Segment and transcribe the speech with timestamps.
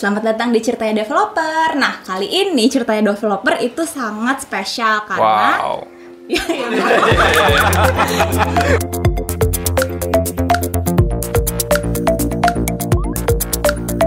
[0.00, 1.76] Selamat datang di Ceritanya Developer.
[1.76, 5.84] Nah, kali ini Ceritanya Developer itu sangat spesial karena Wow.
[6.32, 6.68] Ya, ya,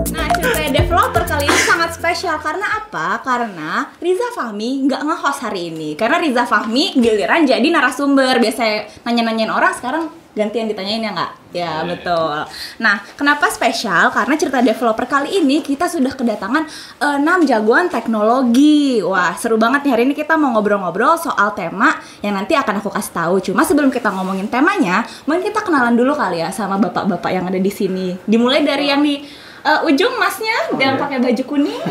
[0.10, 3.22] Nah, ceritanya developer kali ini sangat spesial karena apa?
[3.22, 5.94] Karena Riza Fahmi nggak nge-host hari ini.
[5.94, 8.42] Karena Riza Fahmi giliran jadi narasumber.
[8.42, 11.43] Biasa nanya-nanyain orang, sekarang gantian ditanyain ya nggak?
[11.54, 12.50] Ya, betul.
[12.82, 14.10] Nah, kenapa spesial?
[14.10, 16.66] Karena cerita developer kali ini kita sudah kedatangan
[16.98, 19.06] 6 jagoan teknologi.
[19.06, 21.94] Wah, seru banget nih hari ini kita mau ngobrol-ngobrol soal tema
[22.26, 23.36] yang nanti akan aku kasih tahu.
[23.46, 27.62] Cuma sebelum kita ngomongin temanya, mungkin kita kenalan dulu kali ya sama bapak-bapak yang ada
[27.62, 28.18] di sini.
[28.26, 29.22] Dimulai dari yang di
[29.62, 31.82] eh, ujung masnya yang pakai baju kuning.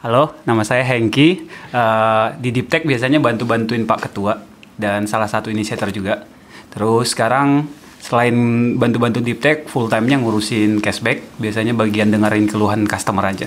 [0.00, 1.44] Halo, nama saya Hengki.
[1.76, 4.40] Eh, di Diptek biasanya bantu-bantuin Pak Ketua
[4.80, 6.24] dan salah satu inisiator juga.
[6.72, 7.68] Terus sekarang
[8.00, 8.34] selain
[8.78, 11.22] bantu-bantu Diptek, full time-nya ngurusin cashback.
[11.36, 13.46] Biasanya bagian dengerin keluhan customer aja.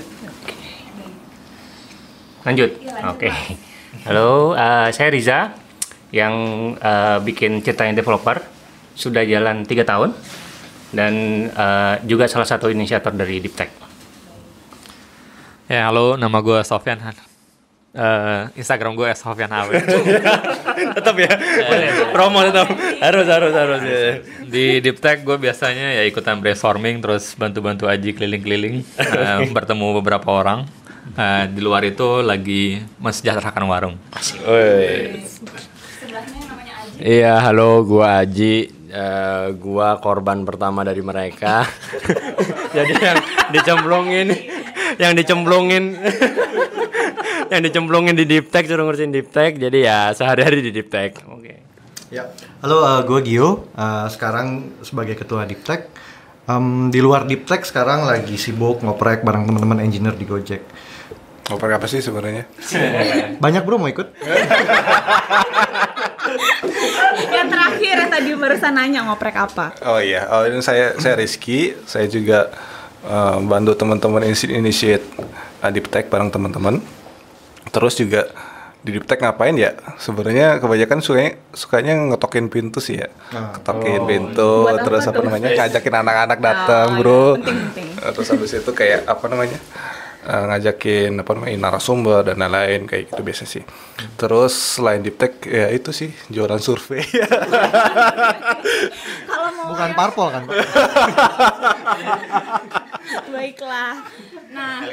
[2.42, 2.70] Lanjut.
[3.08, 3.28] Oke.
[4.06, 5.38] Halo, eh, saya Riza
[6.12, 6.34] yang
[6.76, 8.40] eh, bikin ceritanya developer
[8.92, 10.12] sudah jalan tiga tahun
[10.92, 11.12] dan
[11.48, 13.70] eh, juga salah satu inisiator dari Deep Tech.
[15.72, 17.00] Ya, halo, nama gue Sofyan.
[17.92, 19.76] Eh, Instagram gue Sofyan HW.
[20.96, 21.28] tetap ya,
[22.08, 22.72] promo tetap
[23.04, 24.16] harus harus harus ya.
[24.48, 30.24] Di Deep Tech gue biasanya ya ikutan brainstorming terus bantu-bantu Aji keliling-keliling eh, bertemu beberapa
[30.32, 30.64] orang.
[31.12, 34.00] Eh, di luar itu lagi mensejahterakan warung.
[34.16, 35.20] Sebelahnya
[36.48, 36.96] namanya Aji.
[36.96, 38.72] Iya, halo, gua Aji.
[38.88, 41.68] Eh, gua korban pertama dari mereka.
[42.76, 43.20] Jadi yang
[43.52, 44.32] dicemplungin,
[44.96, 46.00] yang dicemplungin,
[47.56, 49.60] yang dicemplungin di deep tech suruh ngurusin deep tech.
[49.60, 51.20] Jadi ya sehari-hari di deep tech.
[51.28, 51.60] Oke.
[52.12, 52.28] Ya,
[52.60, 53.68] halo, gue Gio.
[53.72, 55.88] Eh, sekarang sebagai ketua Diptek.
[56.44, 60.60] Em, di luar Diptek sekarang lagi sibuk ngoprek bareng teman-teman engineer di Gojek.
[61.48, 62.44] Ngoprek apa sih sebenarnya?
[63.44, 64.12] Banyak bro mau ikut?
[67.36, 69.72] yang terakhir yang tadi barusan nanya ngoprek apa?
[69.88, 72.52] Oh iya, oh ini saya saya Rizky, saya juga
[73.08, 75.08] eh, bantu teman-teman initiate
[75.64, 77.01] uh, Diptek bareng teman-teman.
[77.68, 78.26] Terus juga
[78.82, 79.78] di Diptek ngapain ya?
[79.96, 83.06] Sebenarnya kebanyakan sukanya sukanya ngetokin pintu sih ya.
[83.30, 85.24] Ketokin pintu, Buat terus apa tuh?
[85.24, 85.54] namanya?
[85.54, 87.22] ngajakin anak-anak datang, Oh, iya, Bro.
[87.38, 87.86] penting-penting.
[87.96, 89.58] Eh, Terus habis itu kayak apa namanya?
[90.22, 93.62] eh, ngajakin apa namanya narasumber dan lain-lain kayak gitu biasa sih.
[94.14, 97.02] Terus selain Diptek ya itu sih jualan survei.
[99.26, 100.42] Kalau mau Bukan yang- parpol kan?
[103.34, 103.94] Baiklah.
[104.52, 104.84] Nah,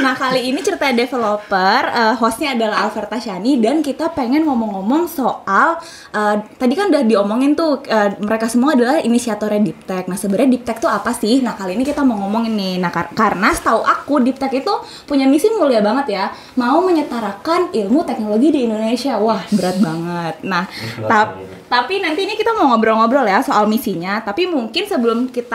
[0.00, 5.76] nah kali ini cerita developer, eh, hostnya adalah Alverta Shani dan kita pengen ngomong-ngomong soal
[6.16, 10.08] eh, tadi kan udah diomongin tuh eh, mereka semua adalah inisiatornya Diptek.
[10.08, 11.44] Nah sebenarnya Diptek tuh apa sih?
[11.44, 12.74] Nah kali ini kita mau ngomongin nih.
[12.80, 14.72] Nah kar- karena setahu aku Diptek itu
[15.04, 16.24] punya misi mulia banget ya,
[16.56, 19.20] mau menyetarakan ilmu teknologi di Indonesia.
[19.20, 20.34] Wah berat banget.
[20.40, 20.64] Nah
[21.04, 21.36] tap-
[21.68, 24.24] tapi nanti ini kita mau ngobrol-ngobrol ya soal misinya.
[24.24, 25.53] Tapi mungkin sebelum kita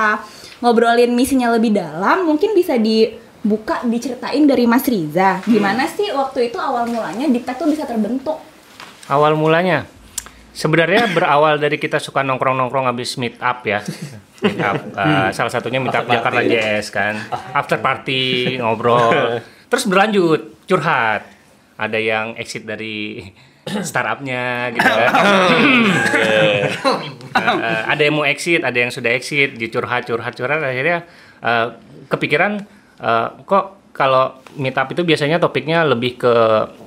[0.60, 5.40] ngobrolin misinya lebih dalam, mungkin bisa dibuka diceritain dari Mas Riza.
[5.48, 8.40] Gimana sih waktu itu awal mulanya Diptek tuh bisa terbentuk?
[9.10, 9.88] Awal mulanya
[10.60, 13.80] sebenarnya berawal dari kita suka nongkrong-nongkrong habis meet up ya.
[14.44, 14.78] Meet up.
[15.00, 17.16] Eh, salah satunya meet up Jakarta JS kan.
[17.60, 19.40] After party, ngobrol.
[19.72, 21.24] Terus berlanjut curhat.
[21.80, 23.24] Ada yang exit dari
[23.90, 25.10] startupnya gitu kan.
[27.30, 31.06] Eh, ada yang mau exit, ada yang sudah exit, dicurhat, curhat, curhat akhirnya
[31.46, 31.68] eh,
[32.10, 32.66] kepikiran
[33.00, 36.34] eh, kok kalau meetup itu biasanya topiknya lebih ke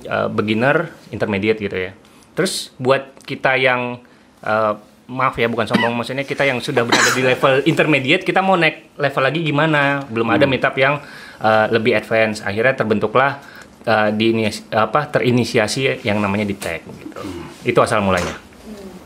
[0.03, 1.91] eh, beginner, intermediate gitu ya.
[2.35, 4.03] Terus buat kita yang
[4.43, 4.73] eh,
[5.07, 8.99] maaf ya bukan sombong maksudnya kita yang sudah berada di level intermediate kita mau naik
[8.99, 10.03] level lagi gimana?
[10.11, 10.99] Belum ada meetup yang
[11.39, 12.43] eh, lebih advance.
[12.43, 13.39] Akhirnya terbentuklah
[13.83, 17.19] eh, di ini- apa terinisiasi yang namanya Diptek gitu.
[17.63, 18.35] Itu asal mulanya.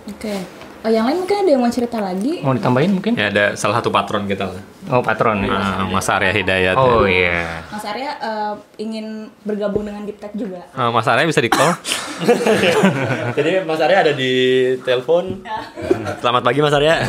[0.08, 0.58] Oke.
[0.86, 2.40] Oh, yang lain mungkin ada yang mau cerita lagi?
[2.40, 3.12] Mau ditambahin mungkin?
[3.18, 4.64] Ya ada salah satu patron kita lah.
[4.88, 5.52] Oh patron ya.
[5.52, 6.80] Ah, Mas Arya Hidayat.
[6.80, 7.12] Oh ya.
[7.12, 7.44] iya.
[7.68, 10.64] Mas Arya eh, ingin bergabung dengan Diptek juga.
[10.72, 11.76] Ah, Mas Arya bisa di call.
[13.38, 14.32] Jadi Mas Arya ada di
[14.80, 15.44] telepon.
[16.24, 17.04] Selamat pagi Mas Arya.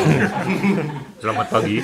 [1.22, 1.76] Selamat pagi.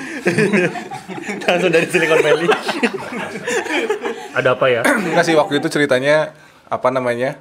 [1.46, 2.48] Langsung dari Silicon Valley.
[4.34, 4.82] Ada apa ya?
[5.14, 6.34] Enggak sih waktu itu ceritanya
[6.66, 7.38] apa namanya?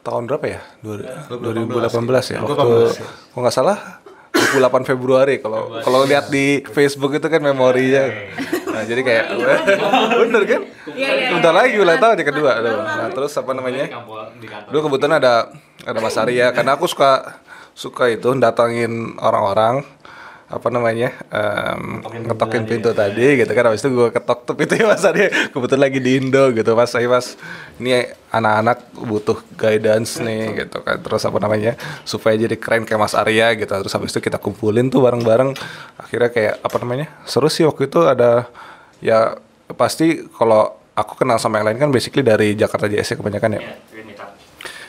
[0.00, 0.60] Tahun berapa ya?
[0.80, 2.38] Dua- 2018 ya.
[2.40, 2.78] Waktu kalau
[3.36, 8.08] nggak salah 28 Februari kalau kalau lihat di Facebook itu kan memorinya.
[8.70, 9.24] Nah, jadi kayak
[10.24, 10.62] bener kan?
[11.36, 12.50] Udah lagi ulang tahun yang kedua.
[12.58, 12.76] Tuh.
[12.80, 13.84] Nah, terus apa namanya?
[14.70, 15.52] Dulu kebetulan ada
[15.84, 17.42] ada Mas Arya karena aku suka
[17.76, 19.84] suka itu datangin orang-orang
[20.50, 23.70] apa namanya em, ngetokin pintu tadi gitu kan.
[23.70, 25.06] Habis itu gue ketok tuh pintunya mas.
[25.06, 26.90] Arya kebetulan lagi di Indo gitu mas.
[26.90, 27.38] Saya mas
[27.78, 30.98] ini anak-anak butuh guidance nih gitu kan.
[30.98, 33.70] Terus apa namanya supaya jadi keren kayak mas Arya gitu.
[33.70, 35.54] Terus habis itu kita kumpulin tuh bareng-bareng.
[36.02, 38.50] Akhirnya kayak apa namanya seru sih waktu itu ada
[38.98, 39.38] ya
[39.78, 43.62] pasti kalau aku kenal sama yang lain kan basically dari Jakarta JS ya kebanyakan ya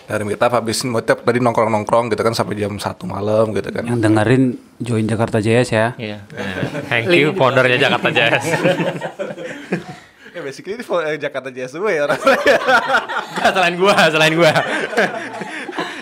[0.03, 4.00] dari meetup habis meetup tadi nongkrong-nongkrong gitu kan sampai jam satu malam gitu kan Yang
[4.01, 4.44] dengerin
[4.77, 5.88] join Jakarta JS ya.
[5.95, 6.18] Iya.
[6.86, 8.44] Thank you foundernya Jakarta Jazz.
[10.31, 14.51] ya basically ini for- eh, Jakarta JS semua ya orang Enggak, selain gua, selain gua.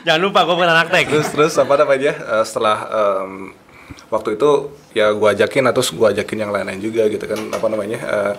[0.01, 1.05] Jangan lupa gua bukan anak tech.
[1.07, 3.31] terus terus apa namanya eh, setelah em,
[4.07, 4.49] waktu itu
[4.91, 8.33] ya gua ajakin atau gua ajakin yang lain-lain juga gitu kan apa namanya eh,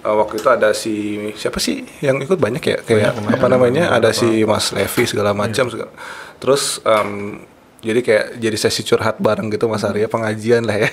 [0.00, 0.94] eh, waktu itu ada si
[1.36, 5.68] siapa sih yang ikut banyak ya kayak apa namanya ada si Mas Levi segala macam
[5.68, 5.92] segala.
[6.40, 7.42] terus em,
[7.80, 10.90] jadi kayak jadi sesi curhat bareng gitu Mas Arya pengajian lah ya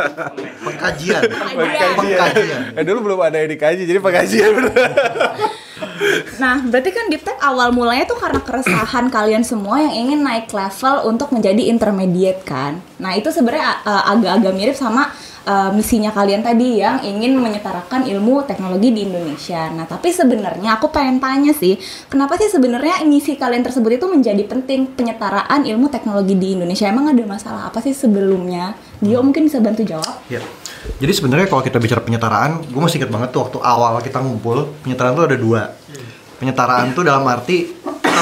[0.64, 1.20] Pengkajian.
[1.20, 1.92] Pengkajian.
[1.96, 2.60] Pengkajian.
[2.80, 4.72] eh dulu belum ada yang dikaji jadi pengajian bener
[6.38, 10.50] Nah, berarti kan Deep Tech awal mulanya tuh karena keresahan kalian semua yang ingin naik
[10.50, 12.82] level untuk menjadi intermediate kan.
[12.98, 15.10] Nah, itu sebenarnya uh, agak-agak mirip sama
[15.44, 19.70] uh, misinya kalian tadi yang ingin menyetarakan ilmu teknologi di Indonesia.
[19.72, 24.42] Nah, tapi sebenarnya aku pengen tanya sih, kenapa sih sebenarnya misi kalian tersebut itu menjadi
[24.44, 26.88] penting penyetaraan ilmu teknologi di Indonesia?
[26.88, 28.74] Emang ada masalah apa sih sebelumnya?
[29.00, 30.24] Dio mungkin bisa bantu jawab?
[30.32, 30.40] Ya.
[31.00, 34.68] Jadi sebenarnya kalau kita bicara penyetaraan, gue masih ingat banget tuh waktu awal kita ngumpul,
[34.84, 35.62] penyetaraan tuh ada dua.
[36.36, 37.72] Penyetaraan tuh dalam arti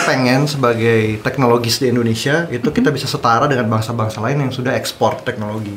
[0.04, 5.22] pengen sebagai teknologis di Indonesia itu kita bisa setara dengan bangsa-bangsa lain yang sudah ekspor
[5.22, 5.74] teknologi.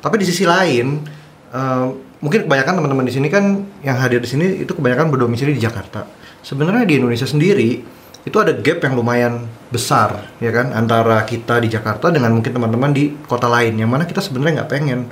[0.00, 1.04] Tapi di sisi lain,
[1.52, 1.86] eh,
[2.22, 6.06] mungkin kebanyakan teman-teman di sini kan yang hadir di sini itu kebanyakan berdomisili di Jakarta.
[6.42, 7.82] Sebenarnya di Indonesia sendiri
[8.22, 12.94] itu ada gap yang lumayan besar ya kan antara kita di Jakarta dengan mungkin teman-teman
[12.94, 15.10] di kota lain yang mana kita sebenarnya nggak pengen.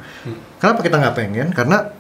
[0.62, 1.48] Kenapa kita nggak pengen?
[1.50, 1.90] Karena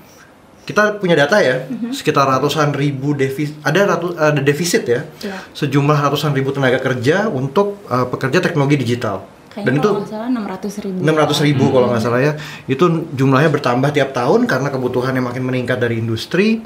[0.60, 5.36] kita punya data ya sekitar ratusan ribu defisit ada ratu, ada defisit ya Iya.
[5.50, 9.24] sejumlah ratusan ribu tenaga kerja untuk uh, pekerja teknologi digital.
[9.50, 10.28] Dan Kayaknya itu kalau nggak salah
[10.62, 10.98] 600 ribu.
[11.02, 12.32] 600 ribu kalau nggak salah ya.
[12.64, 16.62] Itu jumlahnya bertambah tiap tahun karena kebutuhan yang makin meningkat dari industri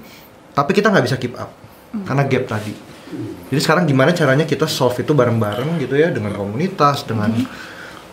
[0.52, 1.48] tapi kita nggak bisa keep up
[2.04, 2.76] karena gap tadi.
[3.48, 7.32] Jadi sekarang gimana caranya kita solve itu bareng-bareng gitu ya dengan komunitas dengan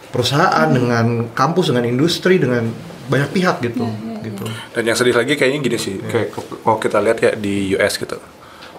[0.08, 2.68] perusahaan dengan kampus dengan industri dengan
[3.08, 3.88] banyak pihak gitu
[4.24, 7.56] gitu Dan yang sedih lagi kayaknya gini sih, kayak ke- kalau kita lihat ya di
[7.74, 8.18] US gitu.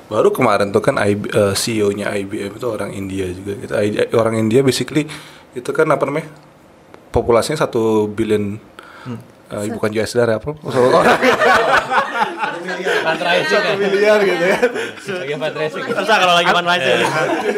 [0.05, 3.73] Baru kemarin tuh kan IB, eh, CEO-nya IBM itu orang India juga gitu.
[3.73, 5.09] I- Orang India basically
[5.53, 6.29] itu kan apa namanya?
[7.09, 8.57] Populasinya satu billion
[9.49, 10.53] eh, bukan US dollar apa?
[13.43, 14.59] Satu miliar gitu ya.
[15.13, 15.85] Lagi fundraising.
[15.85, 17.01] Susah kalau lagi fundraising.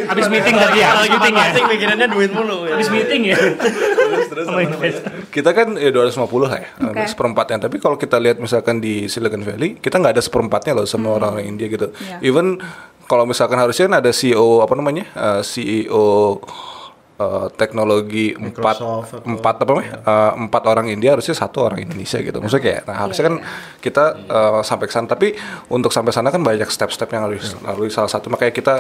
[0.07, 1.43] Habis meeting tadi ya, habis lagi meeting ya.
[1.43, 2.59] fundraising mikirannya duit mulu.
[2.65, 2.73] ya.
[2.75, 3.37] Habis meeting ya.
[3.37, 4.77] terus terus namanya?
[5.35, 7.11] Kita kan ya 250 lah ya Oke.
[7.11, 7.67] seperempatnya.
[7.67, 11.51] Tapi kalau kita lihat misalkan di Silicon Valley kita nggak ada seperempatnya loh sama orang-orang
[11.51, 11.91] India gitu.
[11.99, 12.23] Iya.
[12.23, 12.63] even
[13.11, 16.39] kalau misalkan harusnya kan ada CEO apa namanya Eh, CEO
[17.19, 18.77] eh, teknologi empat
[19.27, 22.97] empat apa namanya Eh, empat orang India harusnya satu orang Indonesia gitu maksudnya kayak nah
[23.03, 23.35] harusnya kan
[23.83, 25.07] kita eh, sampai ke sana.
[25.11, 25.35] Tapi
[25.67, 28.31] untuk sampai sana kan banyak step-step yang harus lalui salah satu.
[28.31, 28.75] Makanya kita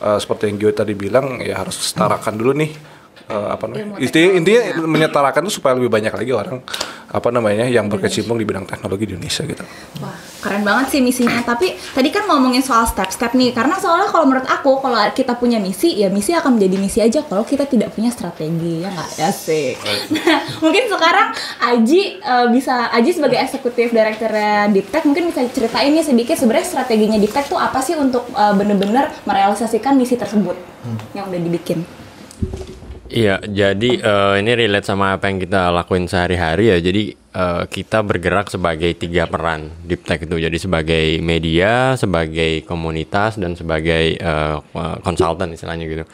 [0.00, 2.72] eh, seperti yang Gio tadi bilang ya harus setarakan dulu nih
[3.26, 6.62] eh, apa namanya intinya, intinya menyetarakan itu supaya lebih banyak lagi orang
[7.08, 9.64] apa namanya yang berkecimpung di bidang teknologi di Indonesia gitu
[9.98, 11.42] Wah, keren banget sih misinya.
[11.42, 15.58] Tapi tadi kan ngomongin soal step-step nih, karena soalnya kalau menurut aku kalau kita punya
[15.58, 19.30] misi, ya misi akan menjadi misi aja kalau kita tidak punya strategi, ya nggak ya
[19.34, 19.74] sih.
[20.14, 26.06] Nah, mungkin sekarang Aji eh, bisa, Aji sebagai eksekutif direkturnya Diptek mungkin bisa ceritain nih
[26.06, 30.54] sedikit sebenarnya strateginya Diptek tuh apa sih untuk eh, bener-bener merealisasikan misi tersebut
[31.12, 31.82] yang udah dibikin.
[33.08, 36.76] Iya, jadi eh, ini relate sama apa yang kita lakuin sehari-hari ya.
[36.76, 40.36] Jadi eh, kita bergerak sebagai tiga peran Deep Tech itu.
[40.36, 44.56] Jadi sebagai media, sebagai komunitas, dan sebagai eh,
[45.00, 46.04] konsultan istilahnya gitu.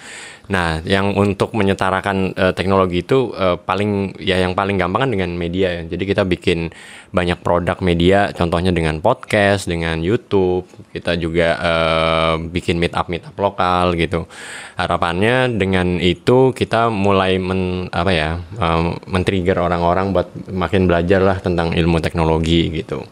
[0.45, 5.31] Nah, yang untuk menyetarakan eh, teknologi itu eh, paling ya yang paling gampang kan dengan
[5.33, 5.83] media ya.
[5.89, 6.69] Jadi kita bikin
[7.17, 10.69] banyak produk media, contohnya dengan podcast, dengan YouTube.
[10.93, 14.29] Kita juga eh, bikin meet up meet up lokal gitu.
[14.77, 21.39] Harapannya dengan itu kita mulai men, apa ya, em, men-trigger orang-orang buat makin belajar lah
[21.41, 23.07] tentang ilmu teknologi gitu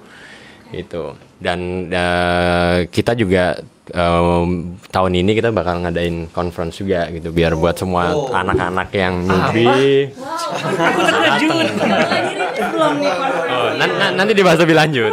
[0.73, 1.05] gitu.
[1.37, 4.49] Dan eh, kita juga em,
[4.87, 10.11] tahun ini kita bakal ngadain conference juga gitu biar buat semua anak-anak yang newbie.
[10.11, 11.69] Aku terkejut.
[12.63, 13.13] belum nih
[13.53, 15.13] Oh, nan- nan- nanti dibahas lebih lanjut.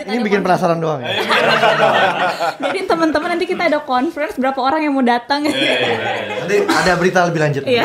[0.00, 1.12] Ini bikin penasaran doang ya.
[2.64, 5.44] Jadi teman-teman nanti kita ada conference berapa orang yang mau datang.
[5.44, 7.62] nanti ada berita lebih lanjut.
[7.62, 7.84] Iya.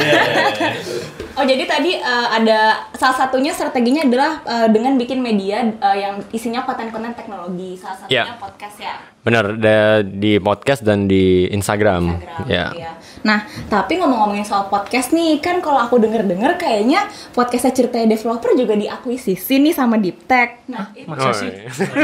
[1.36, 2.60] Oh jadi tadi eh, ada
[2.92, 7.76] salah satunya strateginya adalah eh, dengan bikin media eh, yang isinya konten-konten teknologi.
[7.76, 8.36] Salah satunya Ya.
[8.36, 8.96] podcast ya.
[9.20, 12.16] Bener, da- di podcast dan di Instagram.
[12.16, 12.66] Instagram, Ya.
[12.70, 12.92] gitu ya.
[13.26, 18.78] Nah, tapi ngomong-ngomongin soal podcast nih, kan kalau aku denger-denger kayaknya podcastnya ceritanya developer juga
[18.78, 20.62] diakuisisi nih sama Deep Tech.
[20.68, 21.50] Nah, itu Masa sih?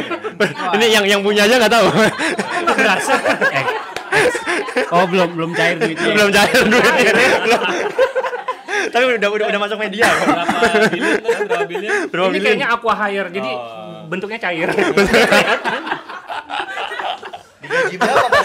[0.76, 1.88] Ini yang yang punya aja nggak tahu.
[4.12, 6.12] Eh, oh belum belum cair duitnya.
[6.12, 7.14] Belum cair duitnya.
[8.90, 10.10] Tapi udah udah udah masuk media.
[10.10, 10.26] kok.
[10.26, 11.20] Berapa bilion?
[11.22, 11.94] Berapa bilion?
[12.10, 13.52] Berapa Ini kayaknya aqua hire, jadi
[14.10, 14.70] bentuknya cair.
[17.62, 18.42] Digaji berapa Pak?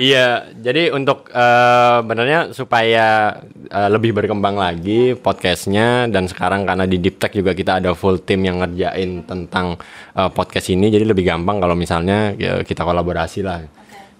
[0.00, 6.98] Iya, jadi untuk eh, benernya supaya eh, lebih berkembang lagi podcastnya dan sekarang karena di
[6.98, 9.78] Deep Tech juga kita ada full tim yang ngerjain tentang
[10.16, 13.62] eh, podcast ini, jadi lebih gampang kalau misalnya ya, kita kolaborasi lah,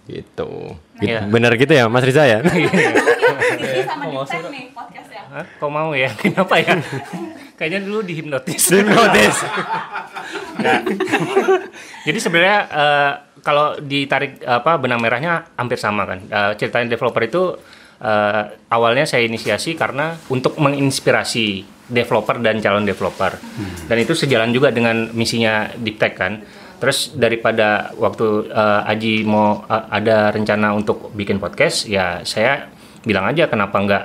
[0.06, 0.76] gitu.
[0.94, 1.20] Gitu- Iya.
[1.26, 2.38] Bener gitu ya, Mas Riza ya?
[2.38, 5.22] Akuisisi sama Deep Tech nih podcastnya.
[5.26, 5.44] Hah?
[5.58, 6.10] Kok mau ya?
[6.22, 6.78] Kenapa ya?
[7.54, 8.62] Kayaknya dulu dihipnotis.
[8.68, 9.36] Hipnotis.
[12.04, 16.18] Jadi sebenarnya eh, kalau ditarik apa benang merahnya hampir sama kan.
[16.22, 17.42] Eh, ceritain developer itu
[17.98, 21.46] eh, awalnya saya inisiasi karena untuk menginspirasi
[21.84, 23.36] developer dan calon developer.
[23.84, 26.40] Dan itu sejalan juga dengan misinya Deep Tech kan.
[26.84, 32.68] Terus daripada waktu eh, Aji mau eh, ada rencana untuk bikin podcast, ya saya
[33.08, 34.04] bilang aja kenapa nggak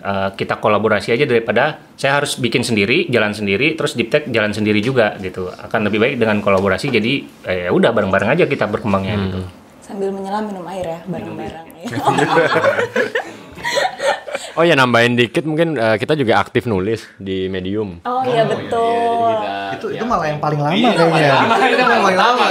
[0.00, 4.56] eh, kita kolaborasi aja daripada saya harus bikin sendiri, jalan sendiri, terus Deep Tech jalan
[4.56, 5.52] sendiri juga gitu.
[5.52, 6.88] Akan lebih baik dengan kolaborasi.
[6.88, 9.40] Jadi eh, ya udah bareng-bareng aja kita berkembangnya gitu.
[9.84, 11.66] Sambil menyelam minum air ya, bareng-bareng.
[13.64, 13.82] ya.
[14.54, 17.98] Oh ya nambahin dikit mungkin eh, kita juga aktif nulis di Medium.
[18.06, 19.34] Oh iya betul.
[19.74, 21.34] Itu itu malah yang paling lama kayaknya.
[21.74, 22.44] Itu yang paling lama.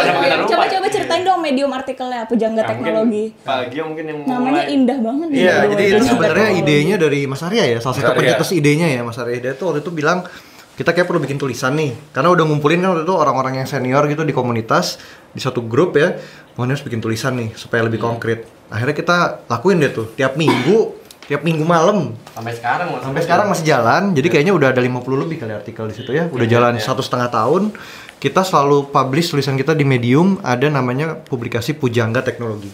[0.44, 3.32] Coba-coba ceritain dong medium artikelnya Pujangga Teknologi.
[3.48, 5.40] Pagi mungkin yang Namanya indah banget nih.
[5.48, 9.16] Iya, jadi itu sebenarnya idenya dari Mas Arya ya, salah satu pencetus idenya ya Mas
[9.16, 9.40] Arya.
[9.40, 10.28] Dia tuh waktu itu bilang
[10.76, 14.04] kita kayak perlu bikin tulisan nih, karena udah ngumpulin kan waktu itu orang-orang yang senior
[14.10, 14.98] gitu di komunitas
[15.30, 16.18] di satu grup ya,
[16.58, 18.44] mau harus bikin tulisan nih supaya lebih konkret.
[18.74, 19.18] Akhirnya kita
[19.48, 23.02] lakuin deh tuh tiap minggu, tiap minggu malam sampai sekarang Mas.
[23.02, 24.04] sampai sekarang masih jalan.
[24.12, 27.30] Jadi kayaknya udah ada 50 lebih kali artikel di situ ya, udah jalan satu setengah
[27.30, 27.72] tahun.
[28.18, 32.72] Kita selalu publish tulisan kita di Medium, ada namanya publikasi Pujangga Teknologi.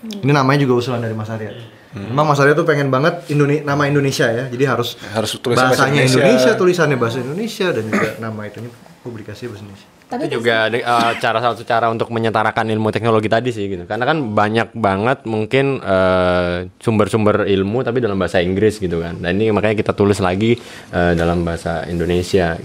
[0.00, 1.54] Ini namanya juga usulan dari Mas Arya.
[1.88, 5.86] Memang Mas Arya tuh pengen banget Indone- nama Indonesia ya, jadi harus Harus tulisan bahasa
[5.86, 6.18] bahasanya Indonesia.
[6.20, 6.50] Indonesia.
[6.54, 8.70] tulisannya bahasa Indonesia dan juga nama itunya
[9.02, 9.88] publikasi bahasa Indonesia.
[10.08, 13.84] Tapi itu juga ada, eh, cara satu cara untuk menyetarakan ilmu teknologi tadi sih gitu
[13.84, 19.36] karena kan banyak banget mungkin eh, sumber-sumber ilmu tapi dalam bahasa Inggris gitu kan dan
[19.36, 20.56] ini makanya kita tulis lagi
[20.96, 22.56] eh, dalam bahasa Indonesia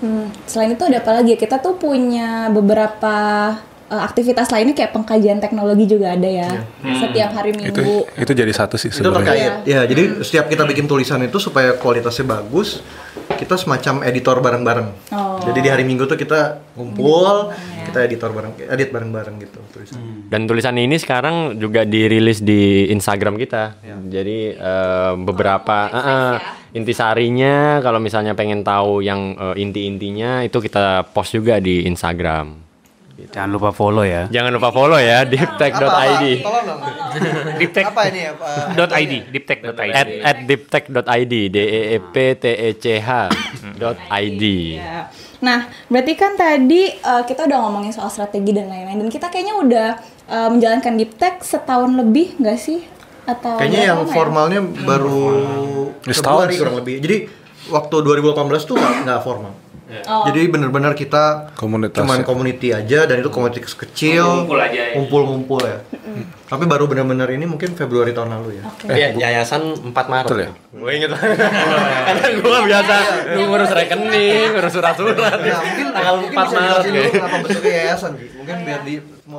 [0.00, 1.36] Hmm, selain itu ada apa lagi?
[1.36, 3.52] Kita tuh punya beberapa
[3.90, 6.48] eh, aktivitas lainnya kayak pengkajian teknologi juga ada ya.
[6.80, 7.94] Setiap hari Itu Minggu.
[8.14, 9.18] itu jadi satu sih Itu sebenarnya.
[9.18, 12.80] terkait ya, jadi setiap kita bikin tulisan itu supaya kualitasnya bagus,
[13.34, 14.88] kita semacam editor bareng-bareng.
[15.10, 15.42] Oh.
[15.42, 17.50] Jadi di hari Minggu tuh kita ngumpul,
[17.90, 19.98] kita editor bareng, edit bareng-bareng gitu tulisan.
[20.30, 26.34] dan tulisan ini sekarang juga dirilis di Instagram kita jadi eh, beberapa eh, eh,
[26.78, 32.69] intisarinya kalau misalnya pengen tahu yang eh, inti-intinya itu kita post juga di Instagram
[33.28, 34.24] Jangan lupa follow ya.
[34.26, 35.24] jangan lupa follow ya
[36.64, 36.80] dong.
[37.60, 38.32] Deeptech Apa ini ya?
[38.72, 39.90] Dot .id, deeptech.id.
[39.90, 43.10] at at deeptech.id d e e p t e c h
[43.76, 44.42] dot id
[44.76, 45.10] Ya.
[45.40, 45.58] Nah,
[45.88, 49.88] berarti kan tadi eh, kita udah ngomongin soal strategi dan lain-lain dan kita kayaknya udah
[50.26, 52.84] eh, menjalankan deep tech setahun lebih nggak sih?
[53.24, 54.10] Atau Kayaknya yang ya?
[54.10, 55.22] formalnya baru
[56.02, 56.60] Ya, setahun Februari sih.
[56.60, 56.94] kurang lebih.
[56.98, 57.16] Jadi
[57.68, 59.20] waktu 2018 tuh nggak nggak
[59.90, 60.02] formal.
[60.06, 60.24] Oh.
[60.26, 62.24] Jadi bener-bener kita Komunitas cuman ya.
[62.24, 64.94] community aja dan itu komunitas kecil, Ngumpul aja ya.
[64.96, 65.78] ngumpul-ngumpul ya.
[66.50, 68.62] Tapi baru bener-bener ini mungkin Februari tahun lalu ya.
[68.90, 70.26] Ya, yayasan 4 Maret.
[70.26, 70.50] Betul ya?
[70.74, 71.10] Gue inget
[72.10, 72.94] Karena gue biasa
[73.38, 75.38] ngurus rekening, ngurus surat-surat.
[75.38, 76.84] Nah, mungkin tanggal mungkin 4 bisa Maret.
[76.90, 77.10] kayak.
[77.14, 78.12] kenapa bentuknya yayasan.
[78.18, 78.94] Mungkin biar di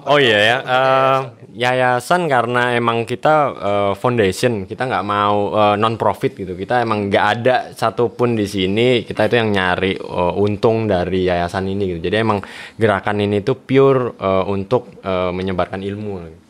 [0.08, 1.20] Oh iya ya, Eh,
[1.52, 6.56] yayasan karena emang kita eh, foundation, kita nggak mau non profit gitu.
[6.56, 11.68] Kita emang nggak ada satupun di sini kita itu yang nyari eh, untung dari yayasan
[11.68, 12.08] ini gitu.
[12.08, 12.40] Jadi emang
[12.80, 16.41] gerakan ini tuh pure eh, untuk eh, menyebarkan ilmu.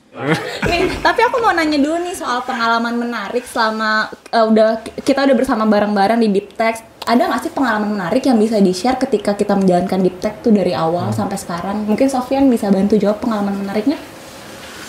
[0.68, 5.36] Nih, tapi aku mau nanya dulu nih soal pengalaman menarik selama eh, udah kita udah
[5.40, 6.84] bersama bareng-bareng di Deep Tech.
[7.02, 10.76] Ada nggak sih pengalaman menarik yang bisa di-share ketika kita menjalankan Deep Tech tuh dari
[10.76, 11.88] awal sampai sekarang?
[11.88, 13.96] Mungkin Sofian bisa bantu jawab pengalaman menariknya?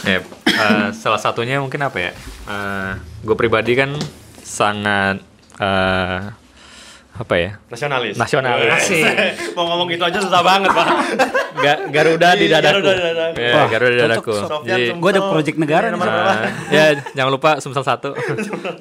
[0.03, 2.13] Ya, eh, salah satunya mungkin apa ya?
[3.23, 3.95] gue pribadi kan
[4.43, 5.23] sangat
[5.63, 6.42] eh,
[7.13, 7.51] apa ya?
[7.69, 8.17] Nasionalis.
[8.17, 8.89] Nasionalis.
[9.57, 10.87] Mau ngomong gitu aja susah banget, Pak.
[11.61, 12.81] Ga- Garuda di Iya, dadaku.
[12.81, 13.37] Garuda di dadaku.
[13.37, 14.35] Ya, Wah, Garuda di cocok, dadaku.
[14.65, 14.85] Jadi.
[14.97, 15.99] Gue ada project negara nih.
[16.01, 16.37] Nah,
[16.77, 18.17] ya jangan lupa Sumsel satu.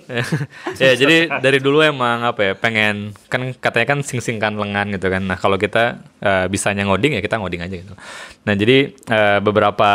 [0.82, 5.22] ya jadi dari dulu emang apa ya pengen kan katanya kan sing-singkan lengan gitu kan.
[5.28, 7.94] Nah kalau kita eh, bisanya ngoding ya kita ngoding aja gitu.
[8.48, 9.92] Nah jadi eh, beberapa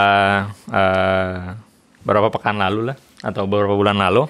[0.69, 1.57] eh,
[2.05, 4.29] beberapa pekan lalu lah atau beberapa bulan lalu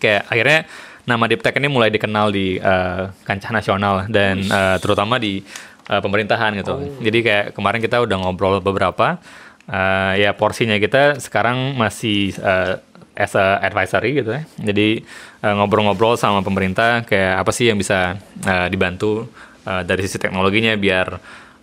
[0.00, 0.60] kayak akhirnya
[1.08, 5.40] nama Diptek ini mulai dikenal di eh, kancah nasional dan eh, terutama di
[5.88, 7.00] eh, pemerintahan gitu.
[7.00, 9.16] Jadi kayak kemarin kita udah ngobrol beberapa
[9.64, 12.84] eh, ya porsinya kita sekarang masih eh,
[13.16, 14.44] as a advisory gitu ya.
[14.60, 15.02] Jadi
[15.42, 19.26] ngobrol-ngobrol sama pemerintah kayak apa sih yang bisa eh, dibantu
[19.64, 21.08] eh, dari sisi teknologinya biar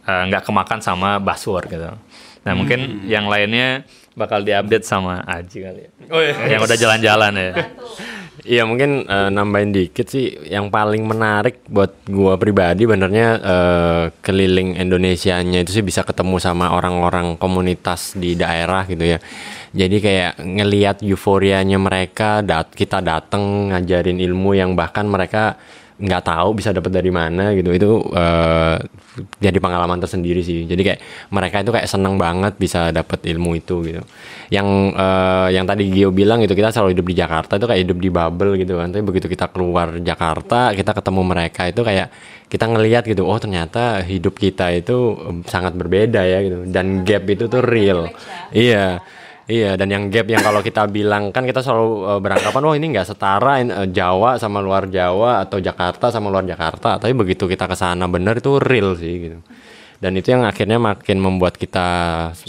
[0.05, 1.89] nggak kemakan sama buzzword gitu.
[2.45, 3.81] Nah mungkin yang lainnya
[4.13, 5.89] bakal diupdate sama Aji kali ya.
[6.13, 6.35] Oh iya.
[6.45, 7.53] Yang udah jalan-jalan ya.
[8.45, 14.77] Iya mungkin eh, nambahin dikit sih yang paling menarik buat gua pribadi benernya eh, keliling
[14.77, 19.17] Indonesianya itu sih bisa ketemu sama orang-orang komunitas di daerah gitu ya.
[19.73, 25.57] Jadi kayak ngelihat euforianya mereka, dat kita dateng ngajarin ilmu yang bahkan mereka
[25.95, 27.71] nggak tahu bisa dapat dari mana gitu.
[27.71, 28.77] Itu eh,
[29.39, 30.67] jadi pengalaman tersendiri sih.
[30.67, 30.99] Jadi kayak
[31.31, 34.01] mereka itu kayak seneng banget bisa dapat ilmu itu gitu.
[34.51, 37.97] Yang eh, yang tadi Gio bilang gitu kita selalu hidup di Jakarta itu kayak hidup
[38.03, 38.87] di bubble gitu kan.
[38.91, 42.07] Tapi begitu kita keluar Jakarta kita ketemu mereka itu kayak
[42.45, 46.67] kita ngelihat gitu oh ternyata hidup kita itu em, sangat berbeda ya gitu.
[46.67, 48.11] Dan gap itu tuh real.
[48.51, 48.99] Iya
[49.45, 52.85] Iya, dan yang gap yang kalau kita bilang kan kita selalu eh, beranggapan, oh ini
[52.97, 56.97] nggak setara eh, Jawa sama luar Jawa atau Jakarta sama luar Jakarta.
[56.97, 59.39] Tapi begitu kita ke sana bener itu real sih gitu.
[59.95, 61.87] Dan itu yang akhirnya makin membuat kita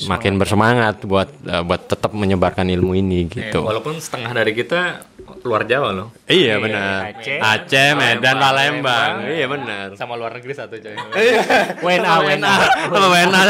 [0.04, 3.62] makin bersemangat buat eh, buat tetap menyebarkan ilmu ini Eh, gitu.
[3.62, 5.06] walaupun setengah dari kita
[5.42, 6.08] luar Jawa loh.
[6.24, 7.14] Iya benar.
[7.14, 8.42] Aceh, Aceh, Medan, Palembang.
[8.42, 9.12] Palembang.
[9.28, 9.86] Iya benar.
[9.94, 10.94] Sama luar negeri satu coy.
[11.86, 12.54] WNA, WNA.
[12.84, 13.42] Sama WNA.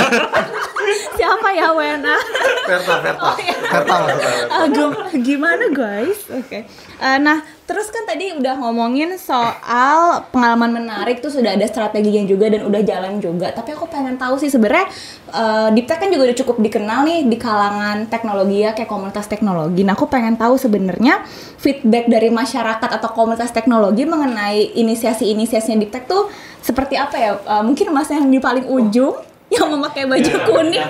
[1.16, 2.16] Siapa ya Wena?
[2.62, 3.30] Verta, Verta.
[3.66, 4.44] Verta maksudnya.
[4.68, 6.20] Gim- gimana guys?
[6.30, 6.68] Oke.
[6.96, 12.46] Eh, nah, terus kan tadi udah ngomongin soal pengalaman menarik tuh sudah ada strateginya juga
[12.46, 13.50] dan udah jalan juga.
[13.50, 14.86] Tapi aku pengen tahu sih sebenarnya
[15.34, 19.82] eh, Diptek kan juga udah cukup dikenal nih di kalangan teknologi ya kayak komunitas teknologi.
[19.82, 21.26] Nah, aku pengen tahu sebenarnya
[21.58, 26.30] feedback dari masyarakat atau komunitas teknologi mengenai inisiasi-inisiasinya Diptek tuh
[26.62, 27.30] seperti apa ya?
[27.34, 30.82] Eh, mungkin mas yang di paling ujung yang memakai baju kuning,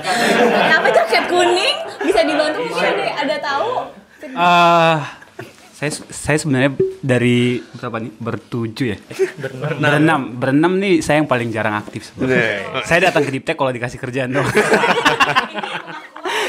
[0.72, 1.76] apa jaket kuning
[2.08, 3.84] bisa dibantu mungkin deh ada tahu
[4.26, 4.96] Eh,
[5.76, 6.72] saya saya sebenarnya
[7.04, 8.12] dari berapa nih?
[8.16, 8.98] Bertujuh ya?
[9.76, 10.32] Berenam.
[10.32, 10.72] Berenam.
[10.80, 12.80] Nih saya yang paling jarang aktif sebenarnya.
[12.88, 14.48] Saya datang ke Diptek kalau dikasih kerjaan dong.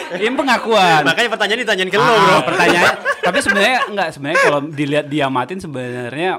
[0.08, 1.04] Ini pengakuan.
[1.04, 2.48] Makanya pertanyaan ditanyain ke lo, Ah, Bro.
[2.48, 2.96] pertanyaan.
[3.20, 6.32] Tapi sebenarnya enggak sebenarnya kalau dilihat diamatin sebenarnya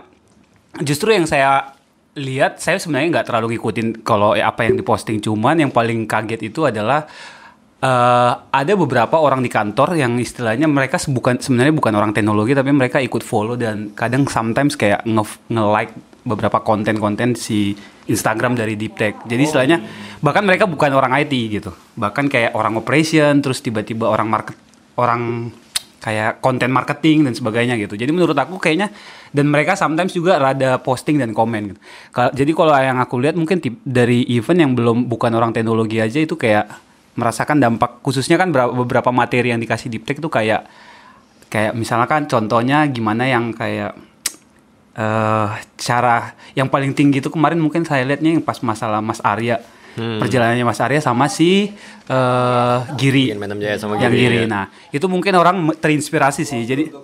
[0.80, 1.76] justru yang saya
[2.16, 5.20] lihat saya sebenarnya nggak terlalu ngikutin kalau apa yang diposting.
[5.20, 7.04] Cuman yang paling kaget itu adalah
[7.82, 12.70] eh, ada beberapa orang di kantor yang istilahnya mereka bukan sebenarnya bukan orang teknologi tapi
[12.74, 15.94] mereka ikut follow dan kadang sometimes kayak nge, nge-like
[16.28, 17.72] beberapa konten-konten si
[18.08, 19.14] Instagram dari Deep Tech.
[19.24, 19.78] Jadi istilahnya
[20.20, 21.72] bahkan mereka bukan orang IT gitu.
[21.96, 24.56] Bahkan kayak orang operation terus tiba-tiba orang market
[24.98, 25.52] orang
[25.98, 27.98] kayak konten marketing dan sebagainya gitu.
[27.98, 28.92] Jadi menurut aku kayaknya
[29.34, 31.80] dan mereka sometimes juga rada posting dan komen gitu.
[32.14, 36.22] Jadi kalau yang aku lihat mungkin tip- dari event yang belum bukan orang teknologi aja
[36.22, 36.87] itu kayak
[37.18, 40.70] merasakan dampak khususnya kan bera- beberapa materi yang dikasih Tech itu kayak
[41.50, 43.98] kayak misalkan contohnya gimana yang kayak
[44.98, 49.58] eh cara yang paling tinggi itu kemarin mungkin saya lihatnya yang pas masalah Mas Arya
[49.98, 51.74] perjalanannya Mas Arya sama si
[52.06, 54.38] eh Giri Jaya sama yang Giri, Giri.
[54.46, 54.46] ya.
[54.46, 56.62] Nah itu mungkin orang terinspirasi sih.
[56.62, 56.94] Jadi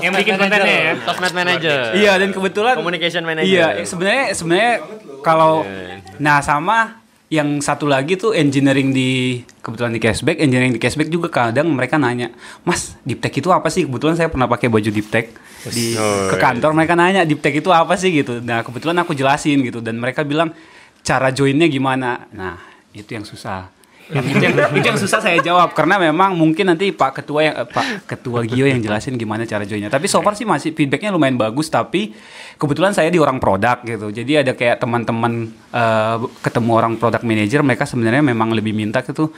[0.00, 0.92] Yang bikin kontennya ya.
[1.02, 1.78] Sosmed manager.
[1.94, 3.46] iya dan kebetulan Communication manager.
[3.46, 4.72] Iya sebenarnya sebenarnya
[5.20, 5.62] kalau
[6.16, 11.26] nah sama yang satu lagi tuh engineering di kebetulan di cashback engineering di cashback juga
[11.26, 12.30] kadang mereka nanya
[12.62, 15.32] mas deep tech itu apa sih kebetulan saya pernah pakai baju deep tech
[15.66, 16.42] di Oh, ke iya.
[16.44, 19.96] kantor mereka nanya deep tech itu apa sih gitu nah kebetulan aku jelasin gitu dan
[19.96, 20.52] mereka bilang
[21.00, 22.60] cara joinnya gimana nah
[22.92, 23.72] itu yang susah
[24.12, 27.68] itu yang itu yang susah saya jawab karena memang mungkin nanti Pak Ketua yang eh,
[27.68, 29.88] Pak Ketua Gio yang jelasin gimana cara joinnya.
[29.88, 31.72] Tapi so far sih masih feedbacknya lumayan bagus.
[31.72, 32.12] Tapi
[32.60, 34.12] kebetulan saya di orang produk gitu.
[34.12, 39.32] Jadi ada kayak teman-teman eh, ketemu orang product manager, mereka sebenarnya memang lebih minta gitu